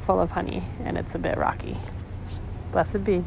full 0.05 0.21
of 0.21 0.29
honey 0.29 0.63
and 0.83 0.99
it's 0.99 1.15
a 1.15 1.19
bit 1.19 1.35
rocky. 1.35 1.75
Blessed 2.71 3.03
be. 3.03 3.23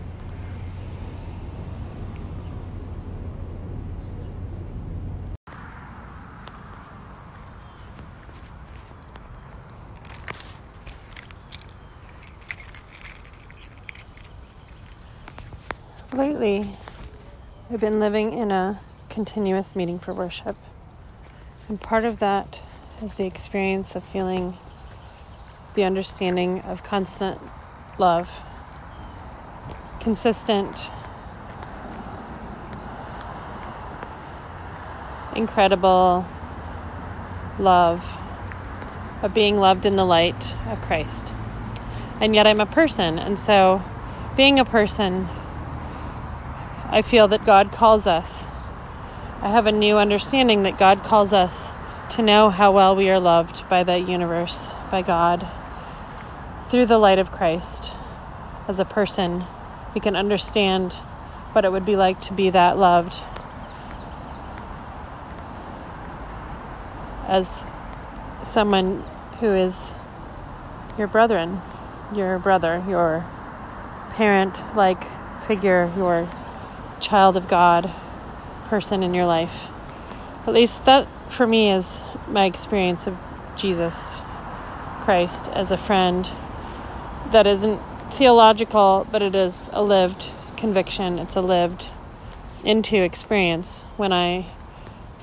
Lately, 16.21 16.69
I've 17.73 17.81
been 17.81 17.99
living 17.99 18.35
in 18.35 18.51
a 18.51 18.79
continuous 19.09 19.75
meeting 19.75 19.99
for 19.99 20.13
worship. 20.13 20.55
And 21.67 21.81
part 21.81 22.05
of 22.05 22.19
that 22.19 22.61
is 23.03 23.15
the 23.15 23.25
experience 23.25 23.97
of 23.97 24.05
feeling 24.05 24.53
the 25.75 25.85
understanding 25.85 26.61
of 26.61 26.83
constant 26.85 27.39
love, 27.99 28.29
consistent, 30.03 30.77
incredible 35.35 36.27
love 37.59 38.05
of 39.23 39.33
being 39.33 39.57
loved 39.57 39.87
in 39.87 39.97
the 39.97 40.05
light 40.05 40.37
of 40.71 40.79
Christ. 40.83 41.33
And 42.21 42.35
yet 42.35 42.47
I'm 42.47 42.61
a 42.61 42.67
person, 42.67 43.19
and 43.19 43.39
so 43.39 43.81
being 44.37 44.61
a 44.61 44.67
person, 44.67 45.27
I 46.91 47.03
feel 47.03 47.29
that 47.29 47.45
God 47.45 47.73
calls 47.73 48.07
us 48.07 48.47
I 49.43 49.49
have 49.49 49.67
a 49.67 49.73
new 49.73 49.97
understanding 49.97 50.65
that 50.65 50.79
God 50.79 50.99
calls 50.99 51.33
us 51.33 51.67
to 52.11 52.21
know 52.21 52.51
how 52.51 52.73
well 52.73 52.95
we 52.95 53.09
are 53.09 53.19
loved 53.19 53.67
by 53.71 53.85
the 53.85 53.99
universe, 53.99 54.71
by 54.91 55.01
God, 55.01 55.47
through 56.69 56.85
the 56.85 56.99
light 56.99 57.19
of 57.19 57.33
Christ. 57.33 57.91
As 58.69 58.79
a 58.79 58.85
person, 58.85 59.45
we 59.95 60.01
can 60.03 60.15
understand 60.15 60.93
what 61.53 61.65
it 61.65 61.73
would 61.73 61.87
be 61.87 61.97
like 61.97 62.21
to 62.21 62.35
be 62.35 62.51
that 62.51 62.77
loved. 62.77 63.15
As 67.27 67.49
someone 68.47 69.03
who 69.41 69.47
is 69.47 69.95
your 70.99 71.07
brethren, 71.07 71.63
your 72.15 72.39
brother, 72.39 72.85
your 72.87 73.25
parent 74.11 74.55
like 74.77 75.03
figure, 75.47 75.91
your 75.97 76.29
child 77.01 77.37
of 77.37 77.49
God 77.49 77.91
person 78.69 79.03
in 79.03 79.15
your 79.15 79.27
life. 79.27 79.67
At 80.47 80.55
least 80.55 80.85
that 80.85 81.07
for 81.33 81.47
me 81.47 81.71
is 81.71 81.87
my 82.29 82.45
experience 82.45 83.07
of 83.07 83.19
Jesus 83.57 83.95
Christ 85.01 85.49
as 85.49 85.71
a 85.71 85.77
friend 85.77 86.29
that 87.33 87.47
isn't 87.47 87.79
theological, 88.13 89.07
but 89.11 89.23
it 89.23 89.35
is 89.35 89.69
a 89.73 89.83
lived 89.83 90.27
conviction. 90.57 91.19
It's 91.19 91.37
a 91.37 91.41
lived 91.41 91.87
into 92.65 93.03
experience 93.03 93.83
when 93.97 94.13
I 94.13 94.47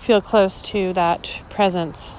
feel 0.02 0.22
close 0.22 0.62
to 0.62 0.94
that 0.94 1.30
presence. 1.50 2.13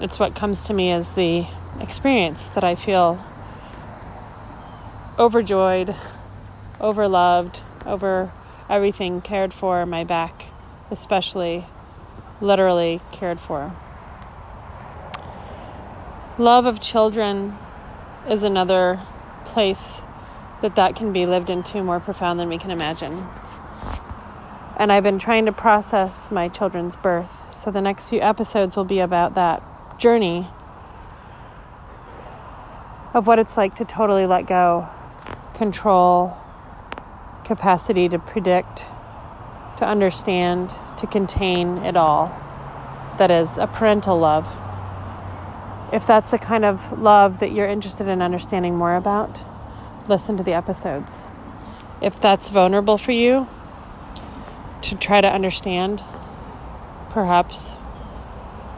It's 0.00 0.18
what 0.18 0.34
comes 0.34 0.64
to 0.64 0.74
me 0.74 0.90
as 0.90 1.14
the 1.14 1.46
experience 1.80 2.42
that 2.54 2.64
I 2.64 2.74
feel 2.74 3.22
overjoyed, 5.18 5.94
overloved, 6.78 7.60
over 7.86 8.30
everything 8.68 9.20
cared 9.20 9.52
for, 9.52 9.84
my 9.86 10.04
back 10.04 10.44
especially 10.90 11.64
literally 12.40 13.00
cared 13.12 13.40
for. 13.40 13.72
Love 16.38 16.66
of 16.66 16.80
children 16.80 17.54
is 18.28 18.42
another 18.42 19.00
place 19.46 20.00
that 20.62 20.76
that 20.76 20.96
can 20.96 21.12
be 21.12 21.26
lived 21.26 21.50
into 21.50 21.82
more 21.82 22.00
profound 22.00 22.38
than 22.40 22.48
we 22.48 22.58
can 22.58 22.70
imagine. 22.70 23.24
And 24.78 24.90
I've 24.90 25.04
been 25.04 25.18
trying 25.18 25.44
to 25.46 25.52
process 25.52 26.30
my 26.30 26.48
children's 26.48 26.96
birth. 26.96 27.30
So 27.54 27.70
the 27.70 27.80
next 27.80 28.08
few 28.08 28.20
episodes 28.20 28.76
will 28.76 28.84
be 28.84 28.98
about 28.98 29.34
that 29.36 29.62
journey 29.98 30.46
of 33.14 33.26
what 33.26 33.38
it's 33.38 33.56
like 33.56 33.76
to 33.76 33.84
totally 33.84 34.26
let 34.26 34.46
go, 34.46 34.88
control, 35.54 36.36
capacity 37.44 38.08
to 38.08 38.18
predict, 38.18 38.84
to 39.78 39.86
understand, 39.86 40.70
to 40.98 41.06
contain 41.06 41.78
it 41.78 41.96
all. 41.96 42.28
That 43.18 43.30
is 43.30 43.58
a 43.58 43.66
parental 43.66 44.18
love. 44.18 44.46
If 45.92 46.06
that's 46.06 46.30
the 46.30 46.38
kind 46.38 46.64
of 46.64 46.98
love 46.98 47.40
that 47.40 47.52
you're 47.52 47.68
interested 47.68 48.08
in 48.08 48.22
understanding 48.22 48.76
more 48.76 48.96
about, 48.96 49.40
listen 50.08 50.36
to 50.36 50.42
the 50.42 50.52
episodes. 50.52 51.24
If 52.02 52.20
that's 52.20 52.48
vulnerable 52.48 52.98
for 52.98 53.12
you 53.12 53.46
to 54.82 54.96
try 54.96 55.20
to 55.20 55.28
understand, 55.28 56.02
perhaps 57.10 57.70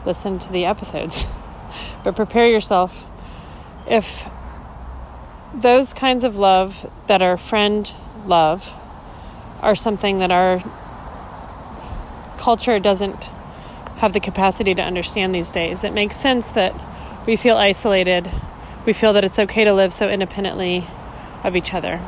listen 0.05 0.39
to 0.39 0.51
the 0.51 0.65
episodes. 0.65 1.25
but 2.03 2.15
prepare 2.15 2.47
yourself 2.47 2.93
if 3.89 4.23
those 5.53 5.93
kinds 5.93 6.23
of 6.23 6.35
love 6.35 6.89
that 7.07 7.21
are 7.21 7.37
friend 7.37 7.91
love 8.27 8.67
are 9.61 9.75
something 9.75 10.19
that 10.19 10.31
our 10.31 10.63
culture 12.37 12.79
doesn't 12.79 13.23
have 13.97 14.13
the 14.13 14.19
capacity 14.19 14.75
to 14.75 14.81
understand 14.81 15.33
these 15.33 15.51
days. 15.51 15.83
It 15.83 15.93
makes 15.93 16.15
sense 16.15 16.47
that 16.49 16.73
we 17.25 17.35
feel 17.35 17.57
isolated. 17.57 18.29
We 18.85 18.93
feel 18.93 19.13
that 19.13 19.23
it's 19.23 19.39
okay 19.39 19.63
to 19.63 19.73
live 19.73 19.93
so 19.93 20.07
independently 20.07 20.85
of 21.43 21.55
each 21.55 21.73
other. 21.73 21.99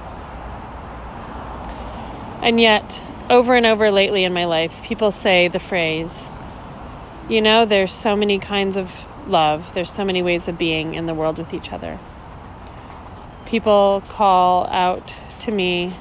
And 2.42 2.60
yet, 2.60 3.02
over 3.30 3.56
and 3.56 3.66
over 3.66 3.92
lately 3.92 4.24
in 4.24 4.34
my 4.34 4.46
life, 4.46 4.82
people 4.84 5.12
say 5.12 5.48
the 5.48 5.60
phrase, 5.60 6.30
you 7.28 7.42
know, 7.42 7.66
there's 7.66 7.94
so 7.94 8.16
many 8.16 8.40
kinds 8.40 8.78
of 8.78 8.92
love, 9.28 9.74
there's 9.74 9.92
so 9.92 10.06
many 10.06 10.24
ways 10.24 10.48
of 10.48 10.58
being 10.58 10.94
in 10.94 11.06
the 11.06 11.14
world 11.14 11.38
with 11.38 11.54
each 11.54 11.72
other. 11.72 12.00
People 13.46 14.04
call 14.10 14.68
out 14.68 15.14
to 15.42 15.52
me 15.52 15.94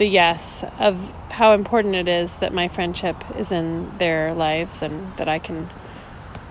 the 0.00 0.06
yes 0.06 0.64
of 0.78 0.96
how 1.30 1.52
important 1.52 1.94
it 1.94 2.08
is 2.08 2.34
that 2.36 2.54
my 2.54 2.68
friendship 2.68 3.16
is 3.36 3.52
in 3.52 3.98
their 3.98 4.32
lives 4.32 4.80
and 4.80 5.14
that 5.18 5.28
I 5.28 5.38
can 5.38 5.68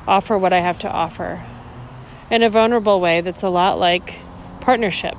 offer 0.07 0.37
what 0.37 0.53
I 0.53 0.59
have 0.59 0.77
to 0.79 0.91
offer 0.91 1.41
in 2.29 2.43
a 2.43 2.49
vulnerable 2.51 3.01
way 3.01 3.21
that's 3.21 3.41
a 3.41 3.49
lot 3.49 3.79
like 3.79 4.19
partnership. 4.61 5.15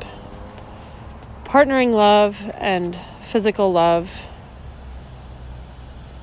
Partnering 1.43 1.93
love 1.93 2.37
and 2.55 2.97
physical 3.33 3.73
love, 3.73 4.09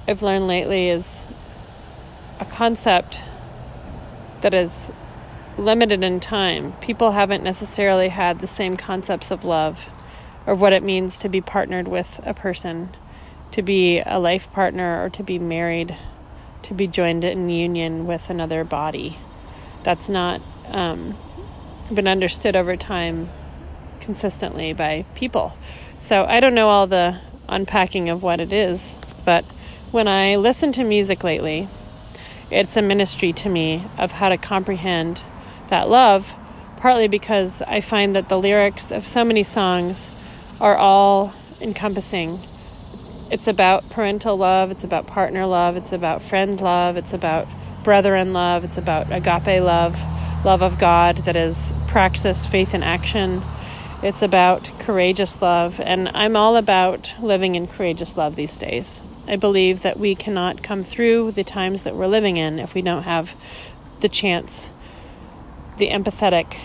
I've 0.08 0.22
learned 0.22 0.48
lately, 0.48 0.88
is 0.88 1.26
a 2.40 2.46
concept 2.46 3.20
that 4.40 4.54
is 4.54 4.92
limited 5.58 6.06
in 6.06 6.22
time. 6.22 6.72
People 6.80 7.12
haven't 7.12 7.44
necessarily 7.44 8.08
had 8.08 8.40
the 8.40 8.48
same 8.48 8.78
concepts 8.78 9.30
of 9.30 9.44
love 9.44 9.86
or 10.48 10.56
what 10.56 10.72
it 10.72 10.82
means 10.82 11.20
to 11.20 11.30
be 11.30 11.42
partnered 11.42 11.88
with 11.88 12.20
a 12.26 12.34
person, 12.34 12.90
to 13.52 13.62
be 13.62 14.00
a 14.00 14.18
life 14.18 14.52
partner, 14.54 15.04
or 15.04 15.10
to 15.10 15.22
be 15.22 15.38
married, 15.38 15.96
to 16.64 16.74
be 16.74 16.88
joined 16.88 17.26
in 17.26 17.50
union 17.50 18.08
with 18.08 18.30
another 18.30 18.64
body. 18.64 19.18
That's 19.84 20.08
not 20.08 20.42
um, 20.72 21.16
been 21.94 22.08
understood 22.08 22.56
over 22.56 22.78
time 22.78 23.28
consistently 24.00 24.72
by 24.72 25.06
people. 25.16 25.54
So 26.00 26.24
I 26.24 26.40
don't 26.40 26.56
know 26.56 26.70
all 26.70 26.88
the 26.88 27.20
unpacking 27.50 28.10
of 28.10 28.24
what 28.24 28.40
it 28.40 28.54
is, 28.54 28.96
but 29.26 29.44
when 29.92 30.08
I 30.08 30.38
listen 30.38 30.72
to 30.74 30.84
music 30.84 31.26
lately, 31.26 31.68
it's 32.50 32.78
a 32.78 32.82
ministry 32.82 33.34
to 33.34 33.50
me 33.50 33.84
of 33.98 34.12
how 34.12 34.30
to 34.30 34.38
comprehend 34.38 35.22
that 35.70 35.90
love, 35.90 36.32
partly 36.78 37.10
because 37.10 37.62
I 37.64 37.82
find 37.82 38.16
that 38.16 38.30
the 38.30 38.40
lyrics 38.40 38.92
of 38.92 39.06
so 39.06 39.26
many 39.26 39.44
songs 39.44 40.10
are 40.60 40.76
all 40.76 41.34
encompassing. 41.62 42.40
It's 43.30 43.48
about 43.48 43.90
parental 43.90 44.38
love, 44.38 44.72
it's 44.72 44.84
about 44.84 45.08
partner 45.08 45.46
love, 45.46 45.76
it's 45.76 45.92
about 45.92 46.22
friend 46.22 46.60
love, 46.60 46.98
it's 46.98 47.14
about 47.14 47.48
brethren 47.84 48.34
love, 48.34 48.64
it's 48.64 48.78
about 48.78 49.12
agape 49.12 49.62
love, 49.62 49.96
love 50.46 50.62
of 50.62 50.80
God 50.80 51.18
that 51.20 51.36
is 51.36 51.72
praxis, 51.88 52.46
faith, 52.46 52.74
and 52.74 52.84
action. 52.84 53.42
It's 54.02 54.22
about 54.22 54.64
courageous 54.80 55.42
love, 55.42 55.80
and 55.80 56.10
I'm 56.10 56.36
all 56.36 56.56
about 56.56 57.14
living 57.22 57.56
in 57.56 57.68
courageous 57.68 58.16
love 58.16 58.36
these 58.36 58.56
days. 58.56 59.00
I 59.28 59.36
believe 59.36 59.82
that 59.82 59.98
we 59.98 60.16
cannot 60.16 60.64
come 60.64 60.84
through 60.84 61.32
the 61.32 61.44
times 61.44 61.84
that 61.84 61.96
we're 61.96 62.08
living 62.08 62.38
in 62.38 62.60
if 62.60 62.74
we 62.74 62.82
don't 62.82 63.04
have 63.04 63.36
the 64.00 64.10
chance, 64.10 64.70
the 65.78 65.90
empathetic 65.90 66.58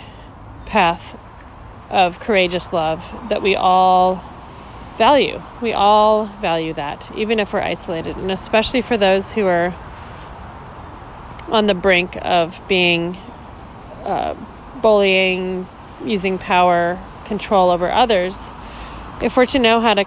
path 0.66 1.18
of 1.92 2.18
courageous 2.18 2.72
love 2.72 3.05
that 3.28 3.42
we 3.42 3.55
all 3.55 4.24
value. 4.96 5.40
We 5.61 5.72
all 5.72 6.26
value 6.26 6.72
that, 6.74 7.11
even 7.16 7.38
if 7.38 7.52
we're 7.52 7.61
isolated, 7.61 8.16
and 8.16 8.33
especially 8.33 8.83
for 8.83 8.96
those 8.96 9.31
who 9.33 9.46
are 9.46 9.74
on 11.48 11.66
the 11.66 11.74
brink 11.74 12.16
of 12.20 12.59
being 12.66 13.16
uh, 14.05 14.35
bullying, 14.81 15.66
using 16.05 16.38
power, 16.38 16.98
control 17.26 17.70
over 17.70 17.90
others. 17.90 18.37
If 19.22 19.37
we're 19.37 19.46
to 19.46 19.59
know 19.59 19.81
how 19.81 19.94
to 19.94 20.05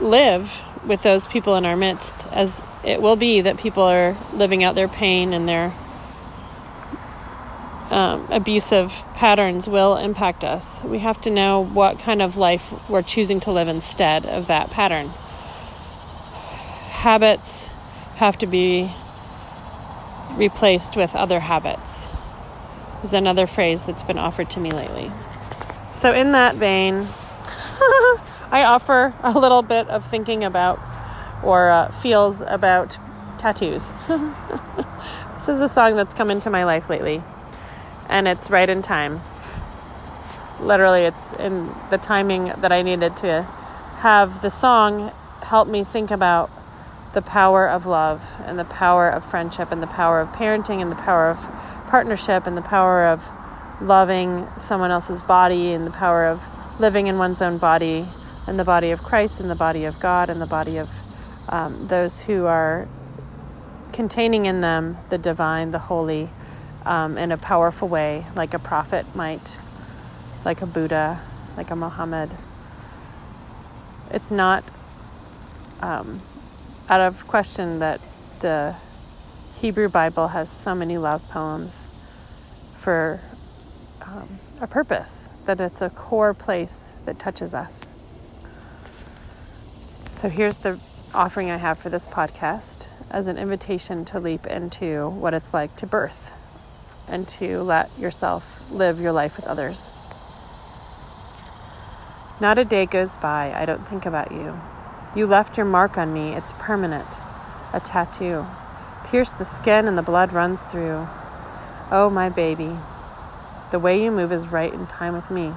live 0.00 0.52
with 0.86 1.02
those 1.02 1.26
people 1.26 1.56
in 1.56 1.66
our 1.66 1.76
midst, 1.76 2.26
as 2.32 2.52
it 2.84 3.02
will 3.02 3.16
be 3.16 3.40
that 3.40 3.58
people 3.58 3.82
are 3.82 4.16
living 4.32 4.62
out 4.62 4.74
their 4.74 4.88
pain 4.88 5.32
and 5.32 5.48
their 5.48 5.72
um, 7.90 8.26
abusive 8.32 8.92
patterns 9.14 9.68
will 9.68 9.96
impact 9.96 10.42
us. 10.42 10.82
We 10.82 10.98
have 11.00 11.20
to 11.22 11.30
know 11.30 11.64
what 11.64 11.98
kind 11.98 12.20
of 12.20 12.36
life 12.36 12.64
we're 12.88 13.02
choosing 13.02 13.40
to 13.40 13.52
live 13.52 13.68
instead 13.68 14.26
of 14.26 14.48
that 14.48 14.70
pattern. 14.70 15.08
Habits 16.90 17.68
have 18.16 18.38
to 18.38 18.46
be 18.46 18.90
replaced 20.34 20.96
with 20.96 21.14
other 21.14 21.40
habits, 21.40 22.08
is 23.04 23.14
another 23.14 23.46
phrase 23.46 23.82
that's 23.84 24.02
been 24.02 24.18
offered 24.18 24.50
to 24.50 24.60
me 24.60 24.72
lately. 24.72 25.10
So, 26.00 26.12
in 26.12 26.32
that 26.32 26.56
vein, 26.56 26.94
I 28.50 28.64
offer 28.66 29.14
a 29.22 29.38
little 29.38 29.62
bit 29.62 29.88
of 29.88 30.08
thinking 30.10 30.44
about 30.44 30.80
or 31.44 31.70
uh, 31.70 31.92
feels 32.00 32.40
about 32.40 32.98
tattoos. 33.38 33.90
this 34.08 35.48
is 35.48 35.60
a 35.60 35.68
song 35.68 35.94
that's 35.94 36.14
come 36.14 36.30
into 36.30 36.50
my 36.50 36.64
life 36.64 36.90
lately 36.90 37.22
and 38.08 38.28
it's 38.28 38.50
right 38.50 38.68
in 38.68 38.82
time. 38.82 39.20
Literally, 40.60 41.02
it's 41.02 41.32
in 41.34 41.70
the 41.90 41.98
timing 41.98 42.52
that 42.58 42.72
I 42.72 42.82
needed 42.82 43.16
to 43.18 43.42
have 43.98 44.42
the 44.42 44.50
song 44.50 45.12
help 45.42 45.68
me 45.68 45.84
think 45.84 46.10
about 46.10 46.50
the 47.14 47.22
power 47.22 47.68
of 47.68 47.86
love 47.86 48.22
and 48.44 48.58
the 48.58 48.64
power 48.64 49.08
of 49.08 49.24
friendship 49.24 49.72
and 49.72 49.82
the 49.82 49.86
power 49.86 50.20
of 50.20 50.28
parenting 50.30 50.82
and 50.82 50.90
the 50.90 50.96
power 50.96 51.30
of 51.30 51.38
partnership 51.88 52.46
and 52.46 52.56
the 52.56 52.62
power 52.62 53.06
of 53.06 53.22
loving 53.80 54.46
someone 54.58 54.90
else's 54.90 55.22
body 55.22 55.72
and 55.72 55.86
the 55.86 55.90
power 55.90 56.26
of 56.26 56.42
living 56.80 57.06
in 57.06 57.18
one's 57.18 57.40
own 57.40 57.58
body 57.58 58.06
and 58.46 58.58
the 58.58 58.64
body 58.64 58.90
of 58.90 59.02
Christ 59.02 59.40
and 59.40 59.50
the 59.50 59.56
body 59.56 59.84
of 59.84 59.98
God 60.00 60.30
and 60.30 60.40
the 60.40 60.46
body 60.46 60.78
of 60.78 60.88
um, 61.48 61.88
those 61.88 62.20
who 62.20 62.44
are 62.44 62.88
containing 63.92 64.46
in 64.46 64.60
them 64.60 64.96
the 65.08 65.18
divine, 65.18 65.70
the 65.70 65.78
holy, 65.78 66.28
um, 66.86 67.18
in 67.18 67.32
a 67.32 67.36
powerful 67.36 67.88
way, 67.88 68.24
like 68.36 68.54
a 68.54 68.58
prophet 68.58 69.04
might, 69.14 69.56
like 70.44 70.62
a 70.62 70.66
Buddha, 70.66 71.20
like 71.56 71.70
a 71.70 71.76
Muhammad. 71.76 72.30
It's 74.12 74.30
not 74.30 74.62
um, 75.80 76.22
out 76.88 77.00
of 77.00 77.26
question 77.26 77.80
that 77.80 78.00
the 78.40 78.76
Hebrew 79.56 79.88
Bible 79.88 80.28
has 80.28 80.48
so 80.48 80.74
many 80.74 80.96
love 80.96 81.28
poems 81.28 81.92
for 82.78 83.20
um, 84.06 84.28
a 84.60 84.68
purpose, 84.68 85.28
that 85.46 85.60
it's 85.60 85.82
a 85.82 85.90
core 85.90 86.34
place 86.34 86.96
that 87.04 87.18
touches 87.18 87.52
us. 87.52 87.90
So 90.12 90.28
here's 90.28 90.58
the 90.58 90.78
offering 91.12 91.50
I 91.50 91.56
have 91.56 91.78
for 91.78 91.90
this 91.90 92.06
podcast 92.06 92.86
as 93.10 93.26
an 93.26 93.38
invitation 93.38 94.04
to 94.04 94.20
leap 94.20 94.46
into 94.46 95.08
what 95.10 95.34
it's 95.34 95.52
like 95.52 95.74
to 95.76 95.86
birth 95.86 96.35
and 97.08 97.26
to 97.28 97.62
let 97.62 97.90
yourself 97.98 98.70
live 98.70 99.00
your 99.00 99.12
life 99.12 99.36
with 99.36 99.46
others. 99.46 99.86
Not 102.40 102.58
a 102.58 102.64
day 102.64 102.86
goes 102.86 103.16
by 103.16 103.52
I 103.54 103.64
don't 103.64 103.86
think 103.86 104.04
about 104.04 104.30
you. 104.30 104.54
You 105.14 105.26
left 105.26 105.56
your 105.56 105.66
mark 105.66 105.96
on 105.96 106.12
me, 106.12 106.34
it's 106.34 106.52
permanent, 106.58 107.08
a 107.72 107.80
tattoo. 107.80 108.44
Pierce 109.06 109.32
the 109.32 109.44
skin 109.44 109.88
and 109.88 109.96
the 109.96 110.02
blood 110.02 110.32
runs 110.32 110.62
through. 110.62 111.06
Oh, 111.90 112.10
my 112.12 112.28
baby, 112.28 112.76
the 113.70 113.78
way 113.78 114.02
you 114.02 114.10
move 114.10 114.32
is 114.32 114.48
right 114.48 114.72
in 114.72 114.86
time 114.86 115.14
with 115.14 115.30
me. 115.30 115.52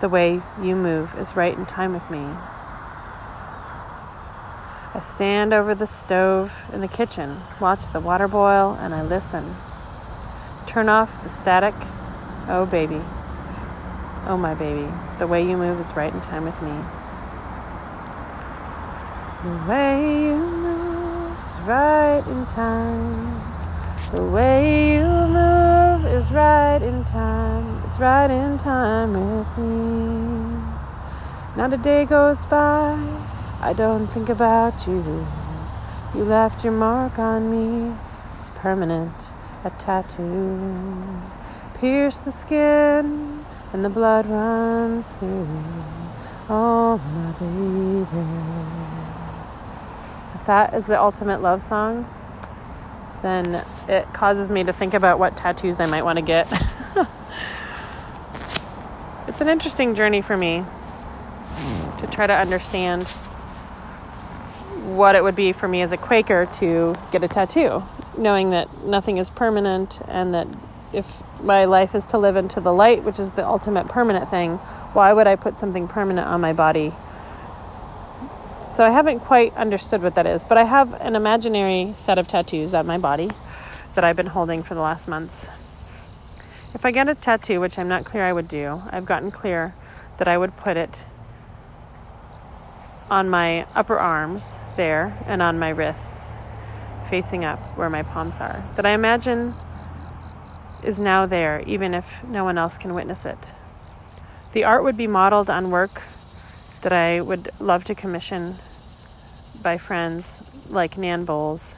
The 0.00 0.08
way 0.08 0.42
you 0.60 0.76
move 0.76 1.16
is 1.18 1.36
right 1.36 1.56
in 1.56 1.64
time 1.66 1.94
with 1.94 2.10
me. 2.10 2.18
I 4.96 5.00
stand 5.00 5.52
over 5.52 5.74
the 5.74 5.86
stove 5.86 6.52
in 6.72 6.80
the 6.80 6.88
kitchen, 6.88 7.36
watch 7.60 7.88
the 7.88 8.00
water 8.00 8.28
boil, 8.28 8.76
and 8.80 8.94
I 8.94 9.02
listen. 9.02 9.44
Turn 10.66 10.88
off 10.88 11.22
the 11.22 11.28
static. 11.28 11.74
Oh, 12.48 12.66
baby. 12.70 13.00
Oh, 14.26 14.36
my 14.38 14.54
baby, 14.54 14.88
the 15.18 15.26
way 15.26 15.42
you 15.42 15.56
move 15.56 15.78
is 15.78 15.94
right 15.94 16.12
in 16.12 16.20
time 16.22 16.44
with 16.44 16.60
me. 16.62 16.72
The 19.44 19.68
way 19.68 20.24
you 20.24 20.36
move 20.36 21.38
is 21.44 21.60
right 21.66 22.22
in 22.26 22.46
time. 22.46 23.40
The 24.10 24.24
way 24.24 24.94
you 24.94 25.02
move 25.02 26.06
is 26.06 26.30
right 26.30 26.80
in 26.80 27.04
time. 27.04 27.82
It's 27.86 27.98
right 27.98 28.30
in 28.30 28.56
time 28.58 29.12
with 29.12 29.58
me. 29.58 30.54
Not 31.56 31.72
a 31.72 31.76
day 31.76 32.04
goes 32.04 32.46
by, 32.46 32.98
I 33.60 33.72
don't 33.74 34.06
think 34.06 34.28
about 34.28 34.86
you. 34.86 35.26
You 36.14 36.24
left 36.24 36.64
your 36.64 36.72
mark 36.72 37.18
on 37.18 37.50
me, 37.50 37.94
it's 38.40 38.50
permanent, 38.50 39.30
a 39.64 39.70
tattoo. 39.78 41.20
Pierce 41.78 42.20
the 42.20 42.32
skin, 42.32 43.44
and 43.72 43.84
the 43.84 43.90
blood 43.90 44.26
runs 44.26 45.12
through. 45.12 45.46
Oh, 46.48 46.98
my 46.98 47.32
baby 47.38 48.84
if 50.44 50.48
that 50.48 50.74
is 50.74 50.84
the 50.84 51.00
ultimate 51.00 51.40
love 51.40 51.62
song, 51.62 52.04
then 53.22 53.64
it 53.88 54.04
causes 54.12 54.50
me 54.50 54.62
to 54.62 54.74
think 54.74 54.92
about 54.92 55.18
what 55.18 55.34
tattoos 55.38 55.80
I 55.80 55.86
might 55.86 56.02
want 56.02 56.18
to 56.18 56.22
get. 56.22 56.46
it's 59.26 59.40
an 59.40 59.48
interesting 59.48 59.94
journey 59.94 60.20
for 60.20 60.36
me 60.36 60.62
to 61.98 62.06
try 62.12 62.26
to 62.26 62.34
understand 62.34 63.08
what 64.84 65.14
it 65.14 65.22
would 65.22 65.34
be 65.34 65.54
for 65.54 65.66
me 65.66 65.80
as 65.80 65.92
a 65.92 65.96
Quaker 65.96 66.44
to 66.56 66.94
get 67.10 67.24
a 67.24 67.28
tattoo, 67.28 67.82
knowing 68.18 68.50
that 68.50 68.84
nothing 68.84 69.18
is 69.18 69.30
permanent 69.30 70.00
and 70.08 70.34
that 70.34 70.46
if 70.92 71.06
my 71.42 71.64
life 71.64 71.94
is 71.94 72.06
to 72.06 72.18
live 72.18 72.36
into 72.36 72.60
the 72.60 72.72
light, 72.72 73.04
which 73.04 73.18
is 73.18 73.32
the 73.32 73.46
ultimate 73.46 73.88
permanent 73.88 74.28
thing, 74.28 74.56
why 74.94 75.12
would 75.12 75.26
I 75.26 75.36
put 75.36 75.58
something 75.58 75.88
permanent 75.88 76.26
on 76.26 76.40
my 76.40 76.52
body 76.52 76.92
so 78.74 78.82
I 78.82 78.90
haven't 78.90 79.20
quite 79.20 79.54
understood 79.54 80.02
what 80.02 80.16
that 80.16 80.26
is, 80.26 80.42
but 80.42 80.58
I 80.58 80.64
have 80.64 81.00
an 81.00 81.14
imaginary 81.14 81.94
set 81.96 82.18
of 82.18 82.26
tattoos 82.26 82.74
on 82.74 82.88
my 82.88 82.98
body 82.98 83.30
that 83.94 84.02
I've 84.02 84.16
been 84.16 84.26
holding 84.26 84.64
for 84.64 84.74
the 84.74 84.80
last 84.80 85.06
months. 85.06 85.46
If 86.74 86.84
I 86.84 86.90
get 86.90 87.08
a 87.08 87.14
tattoo, 87.14 87.60
which 87.60 87.78
I'm 87.78 87.86
not 87.86 88.04
clear 88.04 88.24
I 88.24 88.32
would 88.32 88.48
do, 88.48 88.82
I've 88.90 89.06
gotten 89.06 89.30
clear 89.30 89.74
that 90.18 90.26
I 90.26 90.36
would 90.36 90.56
put 90.56 90.76
it 90.76 90.90
on 93.08 93.30
my 93.30 93.64
upper 93.76 93.96
arms 93.96 94.58
there 94.74 95.16
and 95.28 95.40
on 95.40 95.60
my 95.60 95.68
wrists, 95.68 96.23
facing 97.10 97.44
up 97.44 97.58
where 97.76 97.90
my 97.90 98.02
palms 98.02 98.40
are, 98.40 98.64
that 98.76 98.86
I 98.86 98.90
imagine 98.90 99.54
is 100.82 100.98
now 100.98 101.26
there, 101.26 101.62
even 101.66 101.94
if 101.94 102.24
no 102.24 102.44
one 102.44 102.58
else 102.58 102.76
can 102.76 102.94
witness 102.94 103.24
it. 103.24 103.38
The 104.52 104.64
art 104.64 104.84
would 104.84 104.96
be 104.96 105.06
modeled 105.06 105.50
on 105.50 105.70
work 105.70 106.02
that 106.82 106.92
I 106.92 107.20
would 107.20 107.48
love 107.60 107.84
to 107.84 107.94
commission 107.94 108.54
by 109.62 109.78
friends 109.78 110.70
like 110.70 110.98
Nan 110.98 111.24
Bowles. 111.24 111.74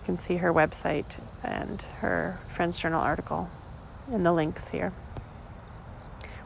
You 0.00 0.06
can 0.06 0.18
see 0.18 0.36
her 0.36 0.52
website 0.52 1.20
and 1.44 1.82
her 2.00 2.38
Friends 2.54 2.78
Journal 2.78 3.00
article 3.00 3.48
in 4.12 4.22
the 4.22 4.32
links 4.32 4.68
here. 4.68 4.90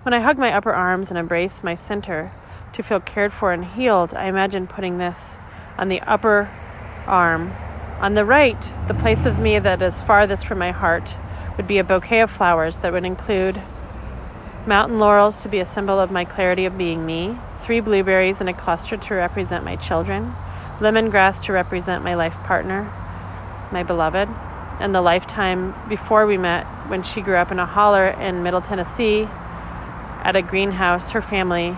When 0.03 0.15
I 0.15 0.21
hug 0.21 0.39
my 0.39 0.53
upper 0.53 0.73
arms 0.73 1.11
and 1.11 1.19
embrace 1.19 1.63
my 1.63 1.75
center 1.75 2.33
to 2.73 2.83
feel 2.83 3.01
cared 3.01 3.33
for 3.33 3.53
and 3.53 3.65
healed, 3.65 4.15
I 4.15 4.27
imagine 4.27 4.67
putting 4.67 4.99
this 4.99 5.37
on 5.79 5.89
the 5.89 6.01
upper 6.01 6.51
arm. 7.07 7.53
On 8.01 8.15
the 8.15 8.25
right, 8.25 8.73
the 8.89 8.95
place 8.95 9.27
of 9.27 9.39
me 9.39 9.59
that 9.59 9.83
is 9.83 10.01
farthest 10.01 10.47
from 10.47 10.59
my 10.59 10.71
heart 10.71 11.15
would 11.59 11.67
be 11.67 11.77
a 11.77 11.85
bouquet 11.85 12.23
of 12.23 12.31
flowers 12.31 12.79
that 12.79 12.95
would 12.95 13.05
include 13.05 13.61
mountain 14.67 14.99
laurels 14.99 15.39
to 15.41 15.51
be 15.51 15.59
a 15.59 15.67
symbol 15.67 16.01
of 16.01 16.11
my 16.11 16.25
clarity 16.25 16.65
of 16.65 16.79
being 16.79 17.05
me, 17.05 17.37
three 17.59 17.81
blueberries 17.81 18.41
in 18.41 18.49
a 18.49 18.55
cluster 18.55 18.97
to 18.97 19.15
represent 19.15 19.67
my 19.67 19.77
children, 19.77 20.33
lemongrass 20.79 21.45
to 21.45 21.53
represent 21.53 22.03
my 22.03 22.15
life 22.15 22.33
partner, 22.45 22.91
my 23.71 23.83
beloved, 23.83 24.31
and 24.81 24.95
the 24.95 25.03
lifetime 25.03 25.75
before 25.87 26.25
we 26.25 26.39
met 26.39 26.65
when 26.89 27.03
she 27.03 27.21
grew 27.21 27.37
up 27.37 27.53
in 27.53 27.59
a 27.59 27.67
holler 27.67 28.07
in 28.07 28.43
Middle 28.43 28.63
Tennessee 28.63 29.25
at 30.25 30.35
a 30.37 30.41
greenhouse 30.41 31.11
her 31.11 31.21
family 31.21 31.77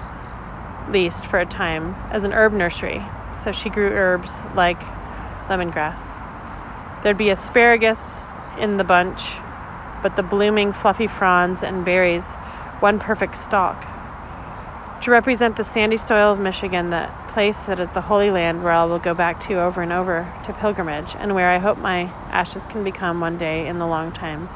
leased 0.88 1.26
for 1.26 1.40
a 1.40 1.46
time 1.46 1.96
as 2.12 2.22
an 2.22 2.32
herb 2.32 2.52
nursery. 2.52 3.02
So 3.42 3.50
she 3.50 3.70
grew 3.70 3.88
herbs 3.88 4.36
like 4.54 4.78
lemongrass. 5.48 6.12
There'd 7.02 7.18
be 7.18 7.30
asparagus 7.30 8.22
in 8.58 8.76
the 8.76 8.84
bunch, 8.84 9.32
but 10.02 10.16
the 10.16 10.22
blooming 10.22 10.72
fluffy 10.72 11.06
fronds 11.06 11.62
and 11.62 11.84
berries, 11.84 12.32
one 12.80 12.98
perfect 12.98 13.36
stalk 13.36 13.84
to 15.02 15.10
represent 15.10 15.56
the 15.56 15.64
sandy 15.64 15.96
soil 15.96 16.32
of 16.32 16.38
Michigan, 16.38 16.90
that 16.90 17.10
place 17.30 17.64
that 17.64 17.80
is 17.80 17.90
the 17.90 18.02
Holy 18.02 18.30
Land 18.30 18.62
where 18.62 18.72
I 18.72 18.84
will 18.84 19.00
go 19.00 19.14
back 19.14 19.40
to 19.46 19.54
over 19.54 19.82
and 19.82 19.92
over 19.92 20.32
to 20.46 20.52
pilgrimage, 20.52 21.16
and 21.18 21.34
where 21.34 21.50
I 21.50 21.58
hope 21.58 21.76
my 21.78 22.02
ashes 22.30 22.64
can 22.66 22.84
become 22.84 23.20
one 23.20 23.36
day 23.36 23.66
in 23.66 23.80
the 23.80 23.86
long 23.86 24.12
time 24.12 24.48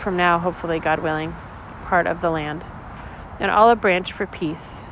from 0.00 0.16
now, 0.16 0.38
hopefully, 0.40 0.80
God 0.80 0.98
willing, 0.98 1.32
part 1.84 2.08
of 2.08 2.20
the 2.20 2.30
land. 2.30 2.64
An 3.38 3.50
olive 3.50 3.80
branch 3.80 4.12
for 4.12 4.26
peace, 4.26 4.82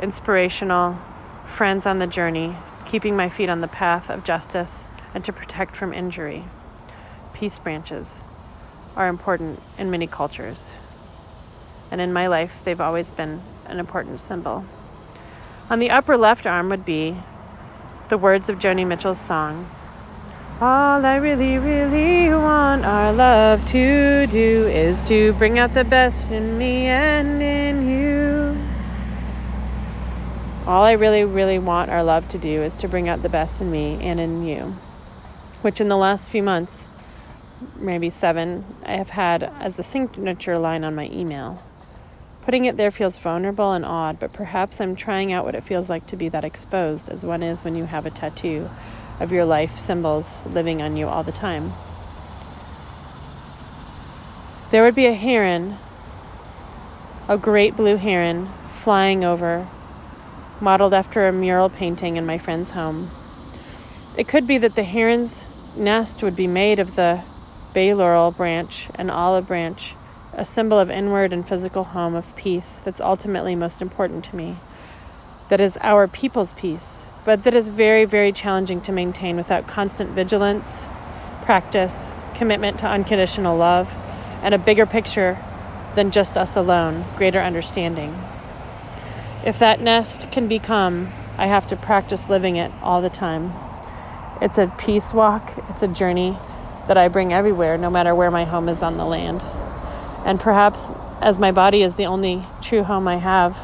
inspirational, 0.00 0.98
friends 1.46 1.86
on 1.86 1.98
the 1.98 2.06
journey, 2.06 2.56
keeping 2.90 3.14
my 3.16 3.28
feet 3.28 3.48
on 3.48 3.60
the 3.60 3.68
path 3.68 4.10
of 4.10 4.24
justice 4.24 4.84
and 5.14 5.24
to 5.24 5.32
protect 5.32 5.76
from 5.76 5.92
injury. 5.92 6.42
Peace 7.32 7.56
branches 7.56 8.20
are 8.96 9.06
important 9.06 9.60
in 9.78 9.92
many 9.92 10.08
cultures. 10.08 10.72
And 11.92 12.00
in 12.00 12.12
my 12.12 12.26
life, 12.26 12.62
they've 12.64 12.80
always 12.80 13.12
been 13.12 13.40
an 13.66 13.78
important 13.78 14.20
symbol. 14.20 14.64
On 15.70 15.78
the 15.78 15.90
upper 15.90 16.16
left 16.16 16.46
arm 16.46 16.68
would 16.70 16.84
be 16.84 17.16
the 18.08 18.18
words 18.18 18.48
of 18.48 18.58
Joni 18.58 18.84
Mitchell's 18.84 19.20
song. 19.20 19.70
All 20.60 21.06
I 21.06 21.16
really, 21.16 21.58
really 21.58 22.28
want 22.30 22.84
our 22.84 23.12
love 23.12 23.64
to 23.66 24.26
do 24.26 24.66
is 24.66 25.02
to 25.04 25.32
bring 25.34 25.60
out 25.60 25.74
the 25.74 25.84
best 25.84 26.24
in 26.24 26.58
me 26.58 26.86
and 26.86 27.40
in 27.40 27.88
you. 27.88 28.39
All 30.66 30.84
I 30.84 30.92
really, 30.92 31.24
really 31.24 31.58
want 31.58 31.90
our 31.90 32.02
love 32.02 32.28
to 32.28 32.38
do 32.38 32.62
is 32.62 32.76
to 32.76 32.88
bring 32.88 33.08
out 33.08 33.22
the 33.22 33.30
best 33.30 33.62
in 33.62 33.70
me 33.70 33.98
and 34.02 34.20
in 34.20 34.44
you. 34.44 34.74
Which 35.62 35.80
in 35.80 35.88
the 35.88 35.96
last 35.96 36.30
few 36.30 36.42
months, 36.42 36.86
maybe 37.78 38.10
seven, 38.10 38.64
I 38.84 38.92
have 38.92 39.08
had 39.08 39.42
as 39.42 39.76
the 39.76 39.82
signature 39.82 40.58
line 40.58 40.84
on 40.84 40.94
my 40.94 41.08
email. 41.10 41.62
Putting 42.42 42.66
it 42.66 42.76
there 42.76 42.90
feels 42.90 43.16
vulnerable 43.16 43.72
and 43.72 43.86
odd, 43.86 44.20
but 44.20 44.34
perhaps 44.34 44.80
I'm 44.80 44.96
trying 44.96 45.32
out 45.32 45.46
what 45.46 45.54
it 45.54 45.62
feels 45.62 45.88
like 45.88 46.06
to 46.08 46.16
be 46.16 46.28
that 46.28 46.44
exposed 46.44 47.08
as 47.08 47.24
one 47.24 47.42
is 47.42 47.64
when 47.64 47.74
you 47.74 47.84
have 47.84 48.04
a 48.04 48.10
tattoo 48.10 48.68
of 49.18 49.32
your 49.32 49.46
life 49.46 49.78
symbols 49.78 50.44
living 50.46 50.82
on 50.82 50.96
you 50.96 51.06
all 51.06 51.22
the 51.22 51.32
time. 51.32 51.72
There 54.70 54.82
would 54.82 54.94
be 54.94 55.06
a 55.06 55.14
heron, 55.14 55.76
a 57.28 57.38
great 57.38 57.76
blue 57.76 57.96
heron, 57.96 58.46
flying 58.70 59.24
over, 59.24 59.66
modeled 60.60 60.94
after 60.94 61.26
a 61.26 61.32
mural 61.32 61.68
painting 61.68 62.16
in 62.16 62.26
my 62.26 62.38
friend's 62.38 62.70
home. 62.70 63.08
It 64.16 64.28
could 64.28 64.46
be 64.46 64.58
that 64.58 64.74
the 64.74 64.82
heron's 64.82 65.44
nest 65.76 66.22
would 66.22 66.36
be 66.36 66.46
made 66.46 66.78
of 66.78 66.96
the 66.96 67.22
bay 67.72 67.94
laurel 67.94 68.30
branch 68.30 68.88
and 68.96 69.10
olive 69.10 69.46
branch, 69.46 69.94
a 70.34 70.44
symbol 70.44 70.78
of 70.78 70.90
inward 70.90 71.32
and 71.32 71.46
physical 71.46 71.84
home 71.84 72.14
of 72.14 72.34
peace 72.36 72.80
that's 72.84 73.00
ultimately 73.00 73.54
most 73.54 73.80
important 73.80 74.24
to 74.24 74.36
me. 74.36 74.56
That 75.48 75.60
is 75.60 75.78
our 75.80 76.06
people's 76.06 76.52
peace, 76.52 77.04
but 77.24 77.44
that 77.44 77.54
is 77.54 77.68
very, 77.68 78.04
very 78.04 78.32
challenging 78.32 78.80
to 78.82 78.92
maintain 78.92 79.36
without 79.36 79.66
constant 79.66 80.10
vigilance, 80.10 80.86
practice, 81.42 82.12
commitment 82.34 82.78
to 82.80 82.86
unconditional 82.86 83.56
love, 83.56 83.92
and 84.42 84.54
a 84.54 84.58
bigger 84.58 84.86
picture 84.86 85.38
than 85.94 86.10
just 86.10 86.38
us 86.38 86.56
alone, 86.56 87.04
greater 87.16 87.40
understanding. 87.40 88.14
If 89.44 89.58
that 89.60 89.80
nest 89.80 90.30
can 90.30 90.48
become, 90.48 91.08
I 91.38 91.46
have 91.46 91.68
to 91.68 91.76
practice 91.76 92.28
living 92.28 92.56
it 92.56 92.70
all 92.82 93.00
the 93.00 93.08
time. 93.08 93.52
It's 94.42 94.58
a 94.58 94.66
peace 94.78 95.14
walk, 95.14 95.54
it's 95.70 95.82
a 95.82 95.88
journey 95.88 96.36
that 96.88 96.98
I 96.98 97.08
bring 97.08 97.32
everywhere, 97.32 97.78
no 97.78 97.88
matter 97.88 98.14
where 98.14 98.30
my 98.30 98.44
home 98.44 98.68
is 98.68 98.82
on 98.82 98.98
the 98.98 99.06
land. 99.06 99.40
And 100.26 100.38
perhaps 100.38 100.90
as 101.22 101.38
my 101.38 101.52
body 101.52 101.82
is 101.82 101.94
the 101.94 102.04
only 102.04 102.42
true 102.60 102.82
home 102.82 103.08
I 103.08 103.16
have, 103.16 103.56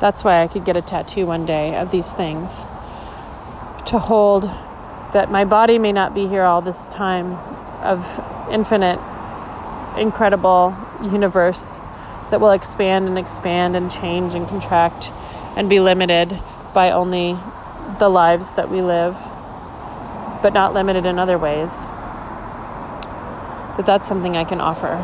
that's 0.00 0.24
why 0.24 0.42
I 0.42 0.48
could 0.48 0.64
get 0.64 0.78
a 0.78 0.82
tattoo 0.82 1.26
one 1.26 1.44
day 1.44 1.76
of 1.76 1.90
these 1.90 2.10
things. 2.10 2.56
To 3.88 3.98
hold 3.98 4.44
that 5.12 5.30
my 5.30 5.44
body 5.44 5.78
may 5.78 5.92
not 5.92 6.14
be 6.14 6.26
here 6.26 6.44
all 6.44 6.62
this 6.62 6.88
time 6.88 7.32
of 7.82 8.48
infinite, 8.50 8.98
incredible 9.98 10.74
universe 11.02 11.78
that 12.30 12.40
will 12.40 12.52
expand 12.52 13.08
and 13.08 13.18
expand 13.18 13.76
and 13.76 13.90
change 13.90 14.34
and 14.34 14.46
contract 14.48 15.10
and 15.56 15.68
be 15.68 15.80
limited 15.80 16.38
by 16.74 16.90
only 16.90 17.36
the 17.98 18.08
lives 18.08 18.50
that 18.52 18.70
we 18.70 18.82
live 18.82 19.16
but 20.42 20.52
not 20.52 20.74
limited 20.74 21.04
in 21.04 21.18
other 21.18 21.38
ways. 21.38 21.86
But 23.76 23.86
that's 23.86 24.06
something 24.06 24.36
I 24.36 24.44
can 24.44 24.60
offer. 24.60 24.94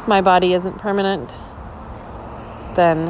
If 0.00 0.08
my 0.08 0.20
body 0.20 0.52
isn't 0.52 0.78
permanent, 0.78 1.28
then 2.76 3.08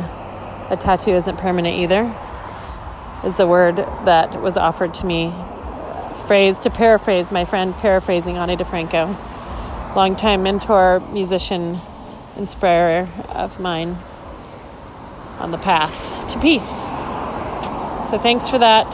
a 0.70 0.76
tattoo 0.80 1.12
isn't 1.12 1.38
permanent 1.38 1.76
either, 1.76 2.12
is 3.24 3.36
the 3.36 3.46
word 3.46 3.76
that 3.76 4.40
was 4.40 4.56
offered 4.56 4.94
to 4.94 5.06
me. 5.06 5.32
Phrase 6.26 6.58
to 6.60 6.70
paraphrase 6.70 7.30
my 7.30 7.44
friend 7.44 7.74
paraphrasing 7.74 8.36
Ani 8.36 8.56
DiFranco, 8.56 9.14
longtime 9.96 10.42
mentor, 10.42 11.00
musician, 11.10 11.78
inspirer 12.36 13.08
of 13.30 13.58
mine 13.58 13.96
on 15.38 15.50
the 15.50 15.58
path 15.58 16.30
to 16.30 16.38
peace. 16.38 16.68
So 18.10 18.18
thanks 18.18 18.46
for 18.50 18.58
that 18.58 18.86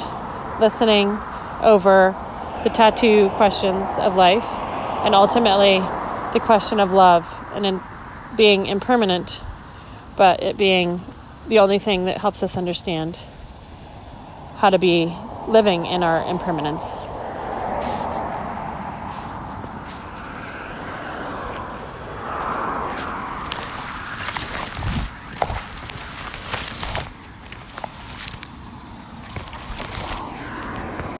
listening 0.61 1.09
over 1.61 2.15
the 2.63 2.71
tattoo 2.71 3.31
questions 3.31 3.89
of 3.99 4.15
life 4.15 4.45
and 5.05 5.13
ultimately 5.17 5.81
the 6.35 6.41
question 6.41 6.79
of 6.79 6.93
love 6.93 7.27
and 7.55 7.67
in 7.67 7.81
being 8.37 8.67
impermanent, 8.67 9.41
but 10.17 10.41
it 10.41 10.57
being 10.57 11.01
the 11.49 11.59
only 11.59 11.81
thing 11.81 12.05
that 12.05 12.19
helps 12.19 12.45
us 12.45 12.57
understand 12.57 13.19
how 14.59 14.71
to 14.71 14.79
be 14.79 15.13
living 15.49 15.85
in 15.85 16.05
our 16.05 16.25
impermanence. 16.31 16.97